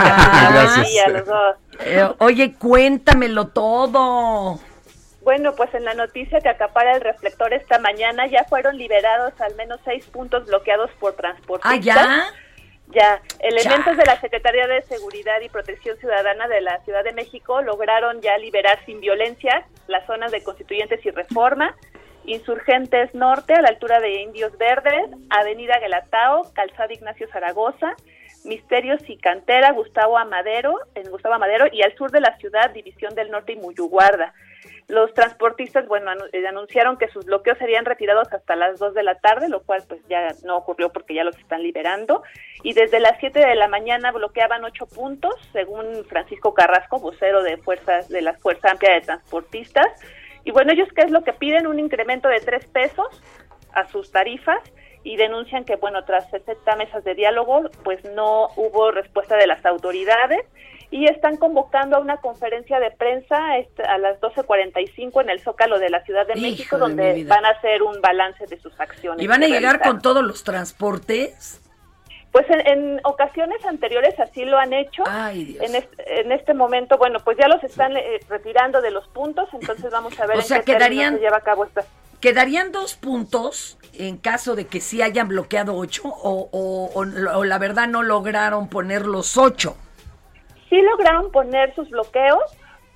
[0.53, 1.13] Gracias.
[1.13, 1.57] Los dos.
[1.81, 4.61] Eh, oye, cuéntamelo todo.
[5.23, 9.55] Bueno, pues en la noticia que acapara el reflector esta mañana ya fueron liberados al
[9.55, 11.75] menos seis puntos bloqueados por transportistas.
[11.75, 12.25] Ah, ¿ya?
[12.89, 17.63] Ya, elementos de la Secretaría de Seguridad y Protección Ciudadana de la Ciudad de México
[17.63, 21.75] lograron ya liberar sin violencia las zonas de Constituyentes y Reforma,
[22.25, 27.97] Insurgentes Norte a la altura de Indios Verdes, Avenida Guelatao, Calzada Ignacio Zaragoza,
[28.45, 33.15] Misterios y Cantera, Gustavo Amadero, en Gustavo Amadero y al sur de la ciudad, División
[33.15, 34.35] del Norte y Muyuguarda.
[34.89, 39.15] Los transportistas, bueno, eh, anunciaron que sus bloqueos serían retirados hasta las 2 de la
[39.15, 42.23] tarde, lo cual pues ya no ocurrió porque ya los están liberando.
[42.63, 47.57] Y desde las 7 de la mañana bloqueaban 8 puntos, según Francisco Carrasco, vocero de
[47.59, 49.87] fuerzas de la Fuerza Amplia de Transportistas.
[50.45, 51.67] Y bueno, ellos qué es lo que piden?
[51.67, 53.23] Un incremento de 3 pesos
[53.73, 54.61] a sus tarifas
[55.05, 59.65] y denuncian que, bueno, tras 60 mesas de diálogo, pues no hubo respuesta de las
[59.67, 60.41] autoridades
[60.91, 65.79] y están convocando a una conferencia de prensa este, a las 12.45 en el Zócalo
[65.79, 68.79] de la Ciudad de Hijo México, de donde van a hacer un balance de sus
[68.79, 69.25] acciones.
[69.25, 71.61] ¿Y van a llegar con todos los transportes?
[72.31, 75.03] Pues en, en ocasiones anteriores así lo han hecho.
[75.61, 79.49] En, este, en este momento, bueno, pues ya los están eh, retirando de los puntos,
[79.53, 81.85] entonces vamos a ver O en sea, qué quedarían- se lleva a cabo esta.
[82.23, 88.05] ¿Quedarían dos puntos en caso de que sí hayan bloqueado ocho o, la verdad no
[88.05, 89.77] lograron poner los ocho?
[90.71, 92.41] Sí lograron poner sus bloqueos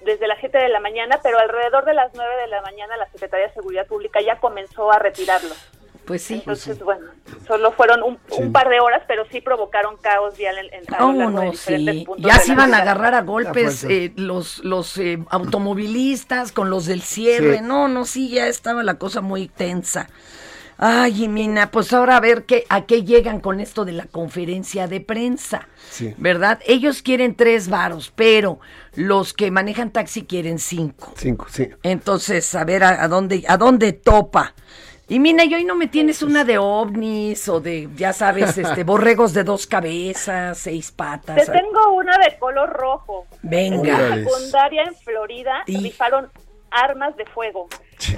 [0.05, 3.11] desde las 7 de la mañana, pero alrededor de las 9 de la mañana la
[3.11, 5.73] Secretaría de Seguridad Pública ya comenzó a retirarlos.
[6.07, 6.35] Pues sí.
[6.35, 7.07] Entonces, bueno,
[7.49, 11.05] solo fueron un, un par de horas, pero sí provocaron caos vial en, en a
[11.05, 12.05] Oh, de no, diferentes sí.
[12.05, 16.71] puntos Ya de se iban a agarrar a golpes eh, los, los eh, automovilistas con
[16.71, 17.59] los del cierre.
[17.59, 17.65] Sí.
[17.65, 20.09] No, no, sí, ya estaba la cosa muy tensa.
[20.79, 24.87] Ay, Jimena, pues ahora a ver qué, a qué llegan con esto de la conferencia
[24.87, 25.69] de prensa.
[25.91, 26.15] Sí.
[26.19, 26.61] ¿Verdad?
[26.67, 28.61] Ellos quieren tres varos, pero
[28.95, 31.15] los que manejan taxi quieren cinco.
[31.17, 31.71] Cinco, sí.
[31.83, 34.55] Entonces, a ver a, a dónde, a dónde topa.
[35.09, 38.83] Y Mina, y hoy no me tienes una de ovnis o de, ya sabes, este,
[38.83, 41.37] borregos de dos cabezas, seis patas.
[41.47, 43.27] Te tengo una de color rojo.
[43.43, 43.99] Venga.
[43.99, 46.29] En la secundaria en Florida Y- rifaron
[46.71, 47.69] armas de fuego.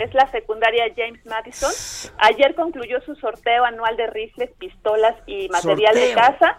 [0.00, 1.70] Es la secundaria James Madison.
[2.18, 6.56] Ayer concluyó su sorteo anual de rifles, pistolas y material de Sorteo.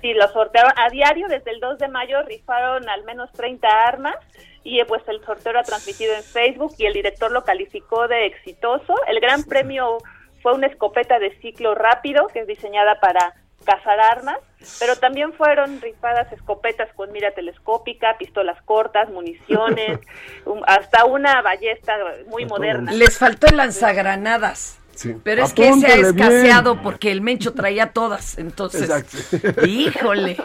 [0.00, 4.16] Sí, lo sortearon a diario desde el 2 de mayo, rifaron al menos 30 armas
[4.64, 8.26] y eh, pues el sorteo era transmitido en Facebook y el director lo calificó de
[8.26, 8.94] exitoso.
[9.06, 9.98] El gran premio
[10.42, 13.34] fue una escopeta de ciclo rápido que es diseñada para
[13.64, 14.38] cazar armas,
[14.78, 19.98] pero también fueron rifadas escopetas con mira telescópica, pistolas cortas, municiones,
[20.46, 21.96] un- hasta una ballesta
[22.28, 22.92] muy moderna.
[22.92, 24.80] Les faltó el lanzagranadas.
[24.98, 25.14] Sí.
[25.22, 26.06] Pero es que se ha bien.
[26.06, 28.36] escaseado porque el Mencho traía todas.
[28.36, 29.62] Entonces, Exacto.
[29.66, 30.36] híjole.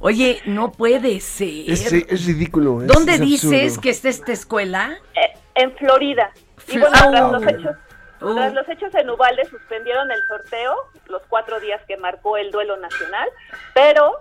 [0.00, 1.70] Oye, no puede ser.
[1.70, 2.82] Es, es ridículo.
[2.82, 3.80] es- ¿Dónde es dices absurdo.
[3.80, 4.98] que está esta escuela?
[5.14, 6.30] Eh, en Florida.
[6.68, 7.76] Y bueno, Ah, tras los hechos,
[8.20, 8.34] Oh.
[8.34, 10.74] tras los hechos en Ubalde suspendieron el sorteo,
[11.06, 13.28] los cuatro días que marcó el duelo nacional,
[13.74, 14.20] pero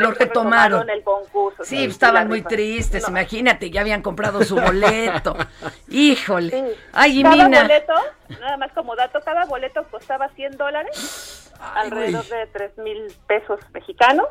[0.00, 0.88] Lo retomaron.
[0.90, 1.64] el concurso.
[1.64, 2.48] Sí, estaban muy rifa.
[2.50, 3.08] tristes, No.
[3.10, 5.36] imagínate, ya habían comprado su boleto.
[5.88, 6.74] Híjole.
[6.92, 7.62] Ay, Cada Mina.
[7.62, 7.94] boleto,
[8.40, 14.26] nada más como dato, cada boleto costaba 100 dólares, alrededor de 3 mil pesos mexicanos.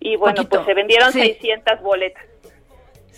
[0.00, 0.56] Y bueno, Poquito.
[0.58, 1.20] pues se vendieron Sí.
[1.20, 2.22] 600 boletas.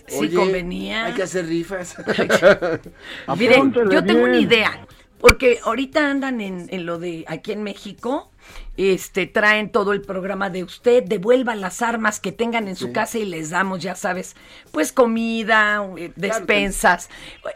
[0.07, 1.07] Sí, Oye, convenía.
[1.07, 1.97] Hay que hacer rifas.
[3.37, 4.87] Miren, yo tengo una idea,
[5.21, 8.31] porque ahorita andan en, en lo de aquí en México,
[8.77, 13.19] este, traen todo el programa de usted, devuelvan las armas que tengan en su casa
[13.19, 14.37] y les damos, ya sabes,
[14.71, 17.09] pues comida, eh, despensas,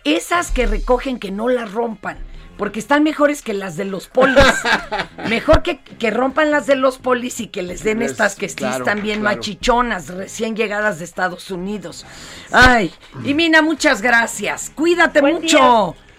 [0.04, 2.18] esas que recogen que no las rompan.
[2.56, 4.36] Porque están mejores que las de los polis.
[5.30, 8.50] Mejor que, que rompan las de los polis y que les den Les- estas que
[8.50, 9.36] sí claro, están bien claro.
[9.36, 12.04] machichonas, recién llegadas de Estados Unidos.
[12.52, 12.92] Ay,
[13.24, 14.70] y Mina, muchas gracias.
[14.74, 15.94] Cuídate Buen mucho.
[15.96, 16.09] día.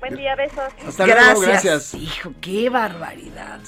[0.00, 0.60] Buen día, besos.
[0.86, 1.92] Hasta luego, gracias.
[1.94, 3.60] Hijo, qué barbaridad.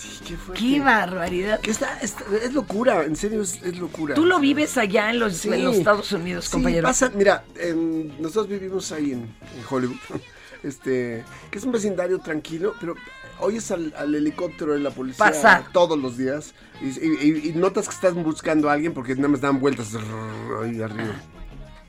[0.57, 1.59] qué, barbaridad.
[1.61, 4.15] Que está, está- es locura, en serio es, es locura.
[4.15, 6.87] Tú lo vives allá en los, en los Estados Unidos, Sí, compañero.
[6.87, 9.97] pasa- mira, en- nosotros vivimos ahí en, en Hollywood,
[10.63, 12.95] este, que es un vecindario tranquilo, pero
[13.41, 15.65] oyes al, al helicóptero de la policía Pasar.
[15.73, 19.29] todos los días y, y- y- y notas que estás buscando a alguien porque nada
[19.29, 21.15] más dan vueltas rrr, ahí arriba.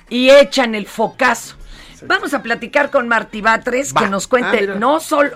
[0.09, 1.55] Y echan el focazo.
[2.07, 4.75] Vamos a platicar con Martí Batres, que nos Ah, cuente mira.
[4.75, 5.31] no solo...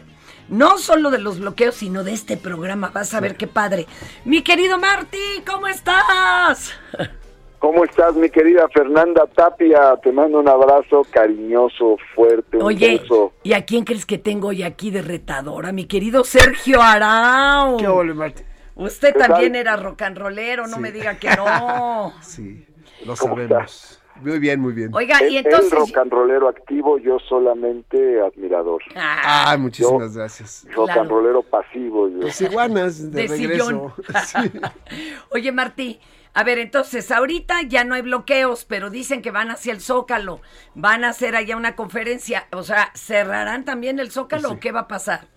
[0.48, 2.92] No solo de los bloqueos, sino de este programa.
[2.94, 3.88] Vas a ver qué padre.
[4.26, 6.72] Mi querido Martí, ¿cómo estás?
[7.58, 9.96] ¿Cómo estás, mi querida Fernanda Tapia?
[10.04, 13.34] Te mando un abrazo cariñoso, fuerte, un Oye, beso.
[13.42, 15.72] ¿y a quién crees que tengo hoy aquí de retadora?
[15.72, 17.78] Mi querido Sergio Arau.
[17.78, 18.44] ¿Qué ole, Martí?
[18.76, 19.62] Usted ¿Qué también tal?
[19.62, 20.82] era rock and rollero, no Sí.
[20.82, 22.14] me diga que no.
[22.22, 22.68] Sí,
[23.04, 24.00] lo ¿Cómo sabemos.
[24.22, 24.92] Muy bien, muy bien.
[24.94, 25.72] Oiga, y entonces...
[25.74, 28.82] El rock and rollero activo, yo solamente admirador.
[28.96, 30.66] Ah, muchísimas gracias.
[30.74, 31.02] Rock Claro.
[31.02, 32.08] and rollero pasivo.
[32.10, 32.18] Yo.
[32.20, 33.66] Los iguanas de, De regreso.
[33.66, 33.92] sillón.
[35.32, 36.00] Oye, Martí,
[36.34, 40.40] a ver, entonces, ahorita ya no hay bloqueos, pero dicen que van hacia el Zócalo.
[40.76, 42.48] Van a hacer allá una conferencia.
[42.52, 45.28] O sea, ¿cerrarán también el Zócalo o qué va a pasar?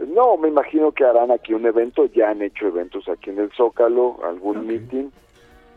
[0.00, 3.50] No, me imagino que harán aquí un evento, ya han hecho eventos aquí en el
[3.56, 5.10] Zócalo, algún meeting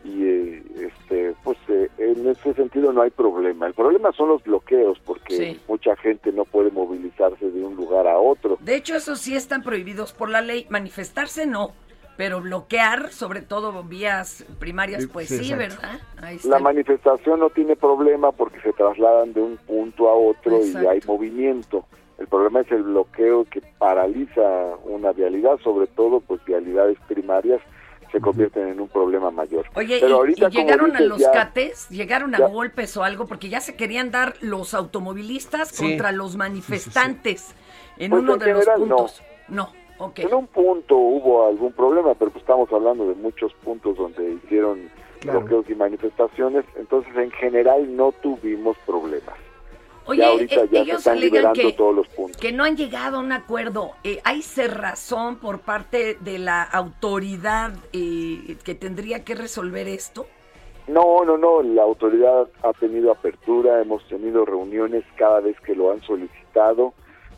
[0.08, 3.66] y eh, este pues eh, en ese sentido no hay problema.
[3.66, 5.60] El problema son los bloqueos porque Sí.
[5.68, 8.56] mucha gente no puede movilizarse de un lugar a otro.
[8.60, 10.66] De hecho, esos sí están prohibidos por la ley.
[10.70, 11.72] Manifestarse no,
[12.16, 15.52] pero bloquear, sobre todo vías primarias, pues sí.
[15.54, 16.00] ¿verdad?
[16.22, 16.48] Ahí está.
[16.48, 21.00] La manifestación no tiene problema porque se trasladan de un punto a otro y hay
[21.06, 21.84] movimiento.
[22.18, 24.42] El problema es el bloqueo que paraliza
[24.84, 27.60] una vialidad, sobre todo pues vialidades primarias
[28.12, 29.66] se convierten en un problema mayor.
[29.74, 32.96] Oye, Pero y- ahorita, y, llegaron a dices, los ya- cates, llegaron a ya- golpes
[32.96, 35.84] o algo, porque ya se querían dar los automovilistas Sí.
[35.84, 37.54] contra los manifestantes
[37.98, 38.96] en Pues uno en de los general, no.
[38.96, 39.22] puntos.
[39.48, 40.18] No, ok.
[40.20, 44.90] En un punto hubo algún problema, pero pues estamos hablando de muchos puntos donde hicieron
[45.20, 45.40] Claro.
[45.40, 49.34] bloqueos y manifestaciones, entonces en general no tuvimos problemas.
[50.08, 52.40] Oye, ya ahorita eh, ya se ellos están alegan liberando que, todos los puntos.
[52.40, 53.92] que no han llegado a un acuerdo.
[54.04, 60.26] Eh, ¿Hay cerrazón por parte de la autoridad eh, que tendría que resolver esto?
[60.86, 65.92] No, no, no, la autoridad ha tenido apertura, hemos tenido reuniones cada vez que lo
[65.92, 66.94] han solicitado.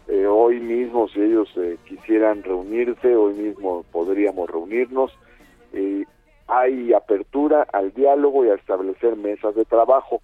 [0.06, 5.10] Eh, hoy mismo, si ellos eh, quisieran reunirse, hoy mismo podríamos reunirnos.
[6.46, 10.20] Hay apertura al diálogo y a establecer mesas de trabajo.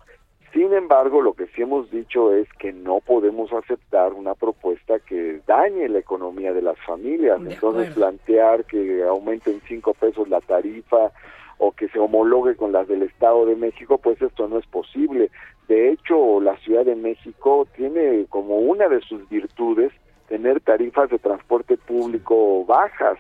[0.57, 5.43] Sin embargo, lo que sí hemos dicho es que no podemos aceptar una propuesta que
[5.47, 7.45] dañe la economía de las familias.
[7.45, 11.13] De Entonces, plantear que aumenten cinco pesos la tarifa
[11.59, 15.31] o que se homologue con las del Estado de México, pues esto no es posible.
[15.69, 19.93] De hecho, la Ciudad de México tiene como una de sus virtudes
[20.27, 23.19] tener tarifas de transporte público bajas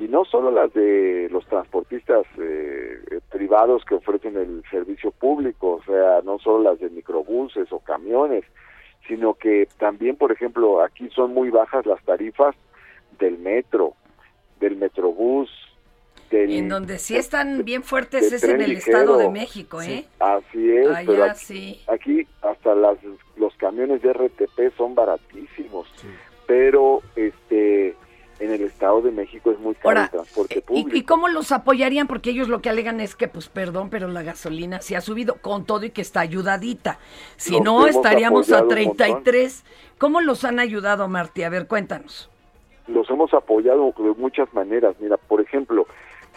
[0.00, 5.84] y no solo las de los transportistas eh, privados que ofrecen el servicio público, o
[5.84, 8.44] sea, no solo las de microbuses o camiones,
[9.06, 12.56] sino que también, por ejemplo, aquí son muy bajas las tarifas
[13.18, 13.92] del metro,
[14.58, 15.50] del metrobús,
[16.30, 18.98] del En donde sí están bien fuertes es en el ligero.
[18.98, 20.06] Estado de México, ¿eh?
[20.18, 21.80] Así es, Allá pero aquí, sí.
[21.88, 22.96] aquí hasta las,
[23.36, 25.92] los camiones de RTP son baratísimos,
[26.46, 27.96] pero este
[28.40, 30.96] en el Estado de México es muy caro Ahora, el transporte ¿Y, público.
[30.96, 32.06] y cómo los apoyarían?
[32.06, 35.36] Porque ellos lo que alegan es que, pues perdón, pero la gasolina sí ha subido
[35.36, 36.98] con todo y que está ayudadita.
[37.36, 39.22] Si no, estaríamos a apoyado un montón.
[39.24, 39.64] 33.
[39.98, 41.42] ¿Cómo los han ayudado, Martí?
[41.42, 42.30] A ver, cuéntanos.
[42.88, 44.96] los hemos apoyado de muchas maneras.
[45.00, 45.86] Mira, por ejemplo,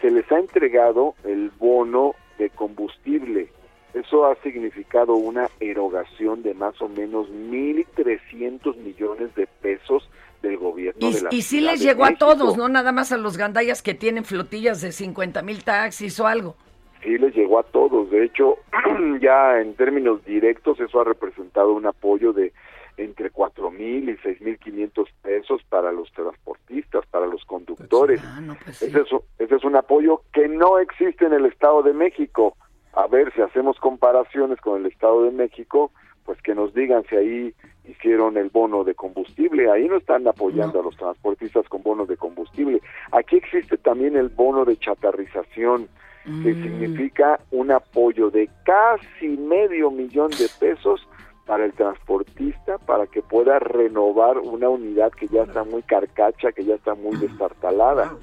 [0.02, 3.48] se les ha entregado el bono de combustible
[3.94, 10.10] Eso ha significado una erogación de más o menos 1.300 millones de pesos
[10.44, 13.18] del gobierno Y, de la y sí les llegó a todos, no nada más a
[13.18, 16.56] los gandallas que tienen flotillas de 50 mil taxis o algo.
[17.02, 18.12] Sí, les llegó a todos.
[18.12, 18.58] De hecho,
[19.22, 22.54] ya en términos directos, eso ha representado un apoyo de
[22.96, 28.22] entre cuatro mil y seis mil quinientos pesos para los transportistas, para los conductores.
[28.64, 29.08] pues ese, es,
[29.40, 32.56] ese es un apoyo que no existe en el Estado de México.
[32.94, 35.92] A ver, si hacemos comparaciones con el Estado de México,
[36.26, 37.54] pues que nos digan si ahí
[37.86, 39.70] hicieron el bono de combustible.
[39.70, 42.82] Ahí no están apoyando a los transportistas con bonos de combustible.
[43.12, 45.90] Aquí existe también el bono de chatarrización
[46.24, 51.06] que significa un apoyo de casi medio millón de pesos
[51.46, 56.64] para el transportista para que pueda renovar una unidad que ya está muy carcacha, que
[56.64, 58.16] ya está muy destartalada.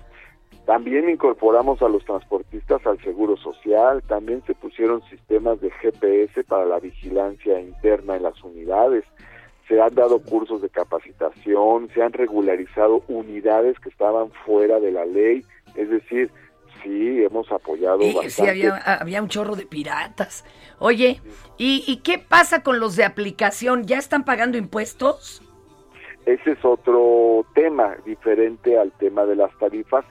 [0.66, 6.64] También incorporamos a los transportistas al seguro social, también se pusieron sistemas de GPS para
[6.64, 9.04] la vigilancia interna en las unidades,
[9.66, 15.04] se han dado cursos de capacitación, se han regularizado unidades que estaban fuera de la
[15.06, 15.44] ley,
[15.74, 16.30] es decir,
[16.82, 18.30] sí hemos apoyado Y bastante.
[18.30, 20.44] sí, había, había un chorro de piratas.
[20.78, 21.20] Oye,
[21.56, 23.84] ¿y, ¿y qué pasa con los de aplicación?
[23.84, 25.42] ¿Ya están pagando impuestos?
[26.26, 30.04] Ese es otro tema diferente al tema de las tarifas,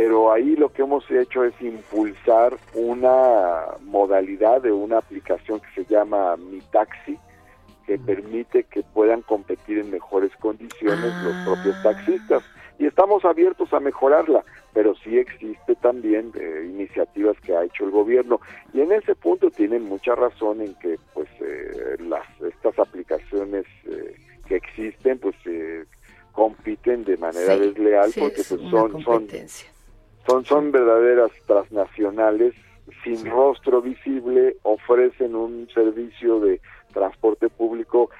[0.00, 5.92] pero ahí lo que hemos hecho es impulsar una modalidad de una aplicación que se
[5.92, 7.18] llama Mi Taxi,
[7.86, 12.42] que permite que puedan competir en mejores condiciones los propios taxistas.
[12.78, 14.42] Y estamos abiertos a mejorarla,
[14.72, 18.40] pero sí existe también eh, iniciativas que ha hecho el gobierno.
[18.72, 24.14] Y en ese punto tienen mucha razón en que pues eh, las estas aplicaciones eh,
[24.48, 25.84] que existen pues eh,
[26.32, 29.28] compiten de manera Sí, desleal sí, porque es pues son son.
[30.26, 32.54] Son son verdaderas transnacionales
[33.04, 36.60] sin rostro visible ofrecen un servicio de
[36.92, 38.10] transporte público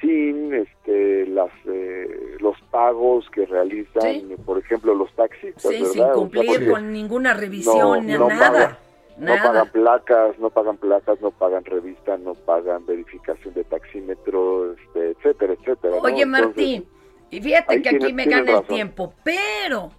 [0.00, 4.36] sin este las eh, los pagos que realizan Sí.
[4.44, 5.88] por ejemplo los taxistas Sí, ¿verdad?
[5.92, 8.78] sin O sea, cumplir con ninguna revisión, ni no nada.
[9.18, 15.10] no pagan placas, no pagan placas, no pagan revista, no pagan verificación de taxímetro, este,
[15.10, 15.96] etcétera, etcétera.
[15.96, 16.02] ¿no?
[16.02, 16.84] Oye, Entonces, Martín,
[17.30, 19.90] y fíjate que aquí me gana el tiempo, pero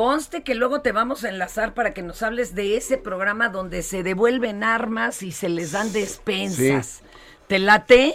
[0.00, 3.82] conste que luego te vamos a enlazar para que nos hables de ese programa donde
[3.82, 7.02] se devuelven armas y se les dan despensas.
[7.48, 8.14] ¿Te late?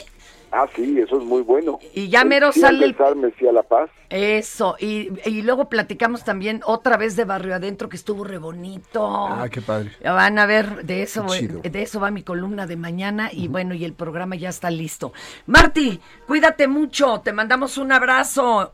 [0.52, 1.78] Ah, sí, eso es muy bueno.
[1.94, 2.96] Y ya mero Sí, sale
[3.38, 3.92] sí a la paz.
[4.10, 9.28] Eso, y, y luego platicamos también otra vez de Barrio Adentro que estuvo re bonito.
[9.28, 9.92] Ah, qué padre.
[10.04, 13.76] Ya Van a ver, de eso, de eso va mi columna de mañana y bueno,
[13.76, 15.14] y el programa ya está listo.
[15.46, 18.72] Marti, cuídate mucho, te mandamos un abrazo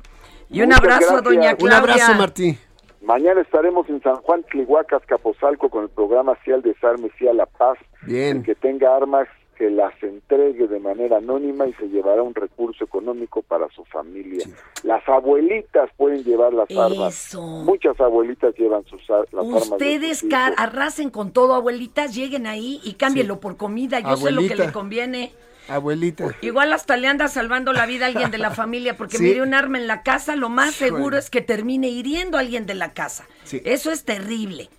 [0.49, 1.77] y un abrazo a doña Un Claudia.
[1.77, 2.57] abrazo, Martí.
[3.01, 7.33] Mañana estaremos en San Juan, Tlihuacas, Capozalco con el programa Sí al Desarme, Sí a
[7.33, 7.77] la Paz.
[8.03, 8.37] Bien.
[8.37, 9.27] El que tenga armas,
[9.57, 14.45] que las entregue de manera anónima y se llevará un recurso económico para su familia.
[14.83, 17.27] Las abuelitas pueden llevar las armas.
[17.27, 17.41] Eso.
[17.41, 19.69] Muchas abuelitas llevan sus ar- las armas.
[19.69, 20.63] de Ustedes car- hijos.
[20.65, 24.65] arrasen con todo, abuelitas, lleguen ahí y cámbienlo por comida, yo sé lo que Abuelita.
[24.65, 25.31] le conviene.
[25.67, 26.35] Abuelita.
[26.41, 29.23] Igual hasta le anda salvando la vida a alguien de la familia, porque Sí.
[29.23, 30.91] mire un arma en la casa, lo más Híjole.
[30.91, 33.25] seguro es que termine hiriendo a alguien de la casa.
[33.43, 33.61] Sí.
[33.65, 34.69] Eso es terrible.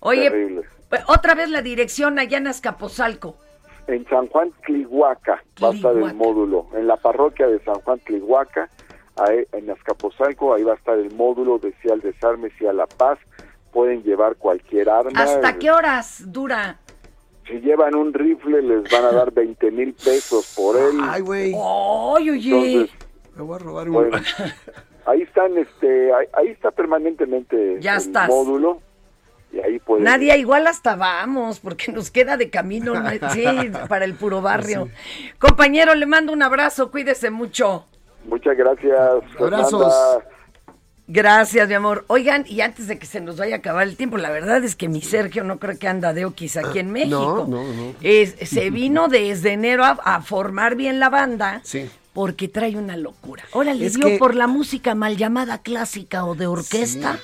[0.00, 0.62] Oye, Terrible.
[0.90, 3.36] pues, otra vez la dirección allá en Azcapotzalco.
[3.86, 6.14] En San Juan, Tlihuaca, va a estar el Tlihuaca.
[6.14, 6.66] módulo.
[6.74, 8.68] En la parroquia de San Juan, Tlihuaca,
[9.52, 12.86] en Azcapotzalco, ahí va a estar el módulo de Sí al Desarme, Sí a la
[12.86, 13.18] Paz.
[13.72, 15.10] Pueden llevar cualquier arma.
[15.20, 16.78] ¿Hasta qué horas dura?
[17.46, 20.98] Si llevan un rifle, les van a dar 20 mil pesos por él.
[21.02, 21.52] Ay, güey.
[21.54, 22.90] ¡Ay, oye!
[23.36, 23.94] Me voy a robar un...
[23.94, 24.18] Bueno,
[25.06, 28.28] ahí están, este, ahí, ahí está permanentemente Ya el estás.
[28.28, 28.80] módulo
[29.52, 30.04] y ahí pueden.
[30.04, 33.10] Nadie, igual hasta vamos, porque nos queda de camino, ¿no?
[33.32, 33.44] sí,
[33.88, 34.88] para el puro barrio.
[35.38, 37.86] Compañero, le mando un abrazo, cuídese mucho.
[38.26, 38.98] Muchas gracias.
[39.38, 39.92] Abrazos.
[39.94, 40.33] Fernanda.
[41.06, 42.04] Gracias, mi amor.
[42.08, 44.74] Oigan, y antes de que se nos vaya a acabar el tiempo, la verdad es
[44.74, 47.46] que mi Sergio no creo que anda de oquis aquí en México.
[47.48, 47.94] No, no, no.
[48.00, 51.60] Es- se vino desde enero a, a formar bien la banda.
[51.62, 51.90] Sí.
[52.14, 53.44] Porque trae una locura.
[53.52, 57.18] Ahora le dio que- por la música mal llamada clásica o de orquesta.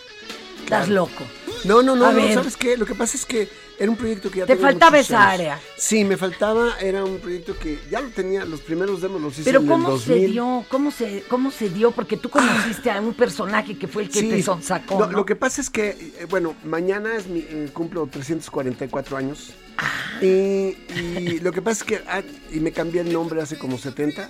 [0.59, 0.93] Estás claro.
[0.93, 1.25] loco.
[1.65, 2.35] No, no, no, no.
[2.35, 2.77] ¿sabes qué?
[2.77, 3.49] Lo que pasa es que
[3.79, 5.33] era un proyecto que ya Te tenía faltaba esa años.
[5.41, 5.61] área.
[5.77, 9.45] Sí, me faltaba, era un proyecto que ya lo tenía, los primeros demos los hice
[9.45, 10.33] Pero en el ¿cómo se 2000.
[10.33, 10.65] dio?
[10.69, 11.91] ¿Cómo se, ¿Cómo se dio?
[11.91, 14.29] Porque tú conociste a un personaje que fue el que Sí.
[14.31, 15.13] te sonsacó, No, ¿no?
[15.13, 19.51] Lo que pasa es que, eh, bueno, mañana es mi, eh, cumplo 344 años.
[19.79, 19.89] Ah.
[20.23, 23.79] Y, y lo que pasa es que, ah, y me cambié el nombre hace como
[23.79, 24.29] 70.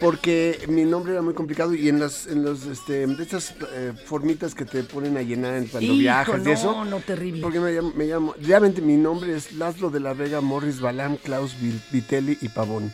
[0.00, 3.92] Porque mi nombre era muy complicado y en las en los este de estas eh,
[4.06, 6.84] formitas que te ponen a llenar en- cuando Hijo, viajas y no, eso.
[6.84, 7.42] no, terrible.
[7.42, 11.16] Porque me llamo, me llamo- realmente mi nombre es Laszlo de la Vega Morris Balam
[11.16, 11.54] Klaus
[11.90, 12.92] Vitelli y Pavón.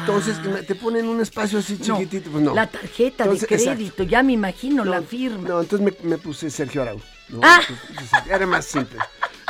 [0.00, 1.84] Entonces y me- te ponen un espacio así Ah.
[1.88, 2.54] No, chiquitito, pues no.
[2.54, 3.76] La tarjeta Entonces, de exacto.
[3.78, 5.48] crédito, ya me imagino la firma.
[5.48, 7.00] No, entonces me, me puse Sergio Arau.
[7.30, 7.40] ¿no?
[7.42, 7.60] Ah.
[7.88, 8.98] Entonces, era más simple.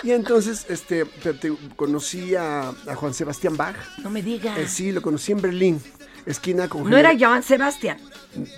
[0.04, 3.74] Y entonces este, te- te- conocí a, a Juan Sebastián Bach.
[4.02, 4.56] No me digas.
[4.58, 5.80] Eh, sí, lo conocí en Berlín,
[6.26, 7.98] esquina con No era Joan Sebastián.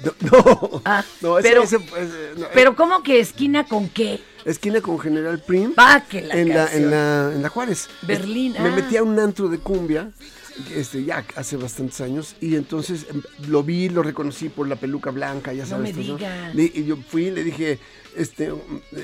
[0.02, 3.88] No, no, Ah, no, ese- pero, ese, pues, eh, no, pero ¿cómo que esquina con
[3.88, 4.20] qué?
[4.44, 5.72] esquina con General Prim.
[5.78, 7.88] Va, que la en, la, en, la, en la Juárez.
[8.02, 8.72] Berlín, Me ah.
[8.76, 10.10] metí a un antro de cumbia,
[10.74, 15.10] este, ya hace bastantes años, y entonces em, lo vi, lo reconocí por la peluca
[15.10, 15.96] blanca, ya No sabes.
[15.96, 16.16] me todo eso.
[16.18, 16.54] digas.
[16.54, 17.78] Le- y yo fui y le dije,
[18.16, 18.52] este,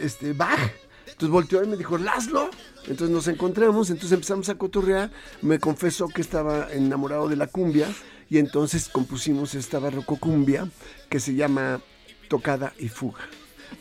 [0.03, 0.59] este, Bach.
[1.07, 2.49] Entonces volteó y me dijo, Laszlo.
[2.87, 5.11] Entonces nos encontramos, entonces empezamos a cotorrear.
[5.43, 7.89] Me confesó que estaba enamorado de la cumbia
[8.31, 10.69] y entonces compusimos esta barroco cumbia
[11.11, 11.81] que se llama
[12.29, 13.21] Tocada y Fuga.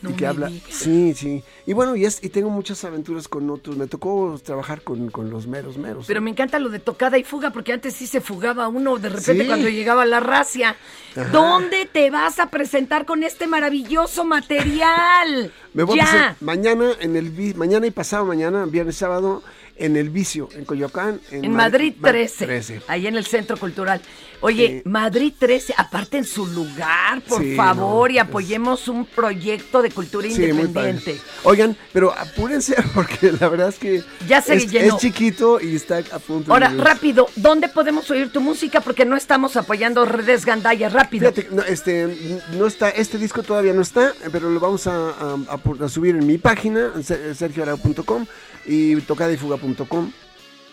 [0.02, 0.68] No y que habla, digas.
[0.70, 1.42] sí, sí.
[1.66, 3.76] Y bueno, y, es, y tengo muchas aventuras con otros.
[3.76, 6.04] Me tocó trabajar con, con los meros meros.
[6.06, 9.08] Pero me encanta lo de tocada y fuga, porque antes sí se fugaba uno de
[9.08, 9.48] repente Sí.
[9.48, 10.76] cuando llegaba la racia.
[11.16, 11.28] Ajá.
[11.30, 15.52] ¿Dónde te vas a presentar con este maravilloso material?
[15.74, 16.30] Me voy ya.
[16.30, 19.42] a mañana en el mañana y pasado mañana, viernes sábado,
[19.80, 21.20] en el vicio, en Coyoacán.
[21.30, 24.00] En Ma- Madrid Ma- 13, ahí en el Centro Cultural.
[24.42, 29.82] Oye, Madrid 13, aparte en su lugar, por Sí, favor, no, y apoyemos un proyecto
[29.82, 31.20] de cultura Sí, independiente.
[31.44, 34.94] Oigan, pero apúrense porque la verdad es que Ya se es, llenó.
[34.94, 36.82] es chiquito y está a punto Ahora, de...
[36.82, 38.80] rápido, ¿dónde podemos oír tu música?
[38.80, 41.30] Porque no estamos apoyando redes gandalla, rápido.
[41.32, 45.34] Fíjate, no, este, no está, este disco todavía no está, pero lo vamos a, a-
[45.48, 48.24] a pu- a subir en mi página, se- sergioarau.com
[48.66, 49.69] y tocadayfuga.com.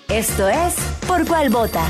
[0.10, 0.76] Esto es
[1.08, 1.86] Por Cuál Vota.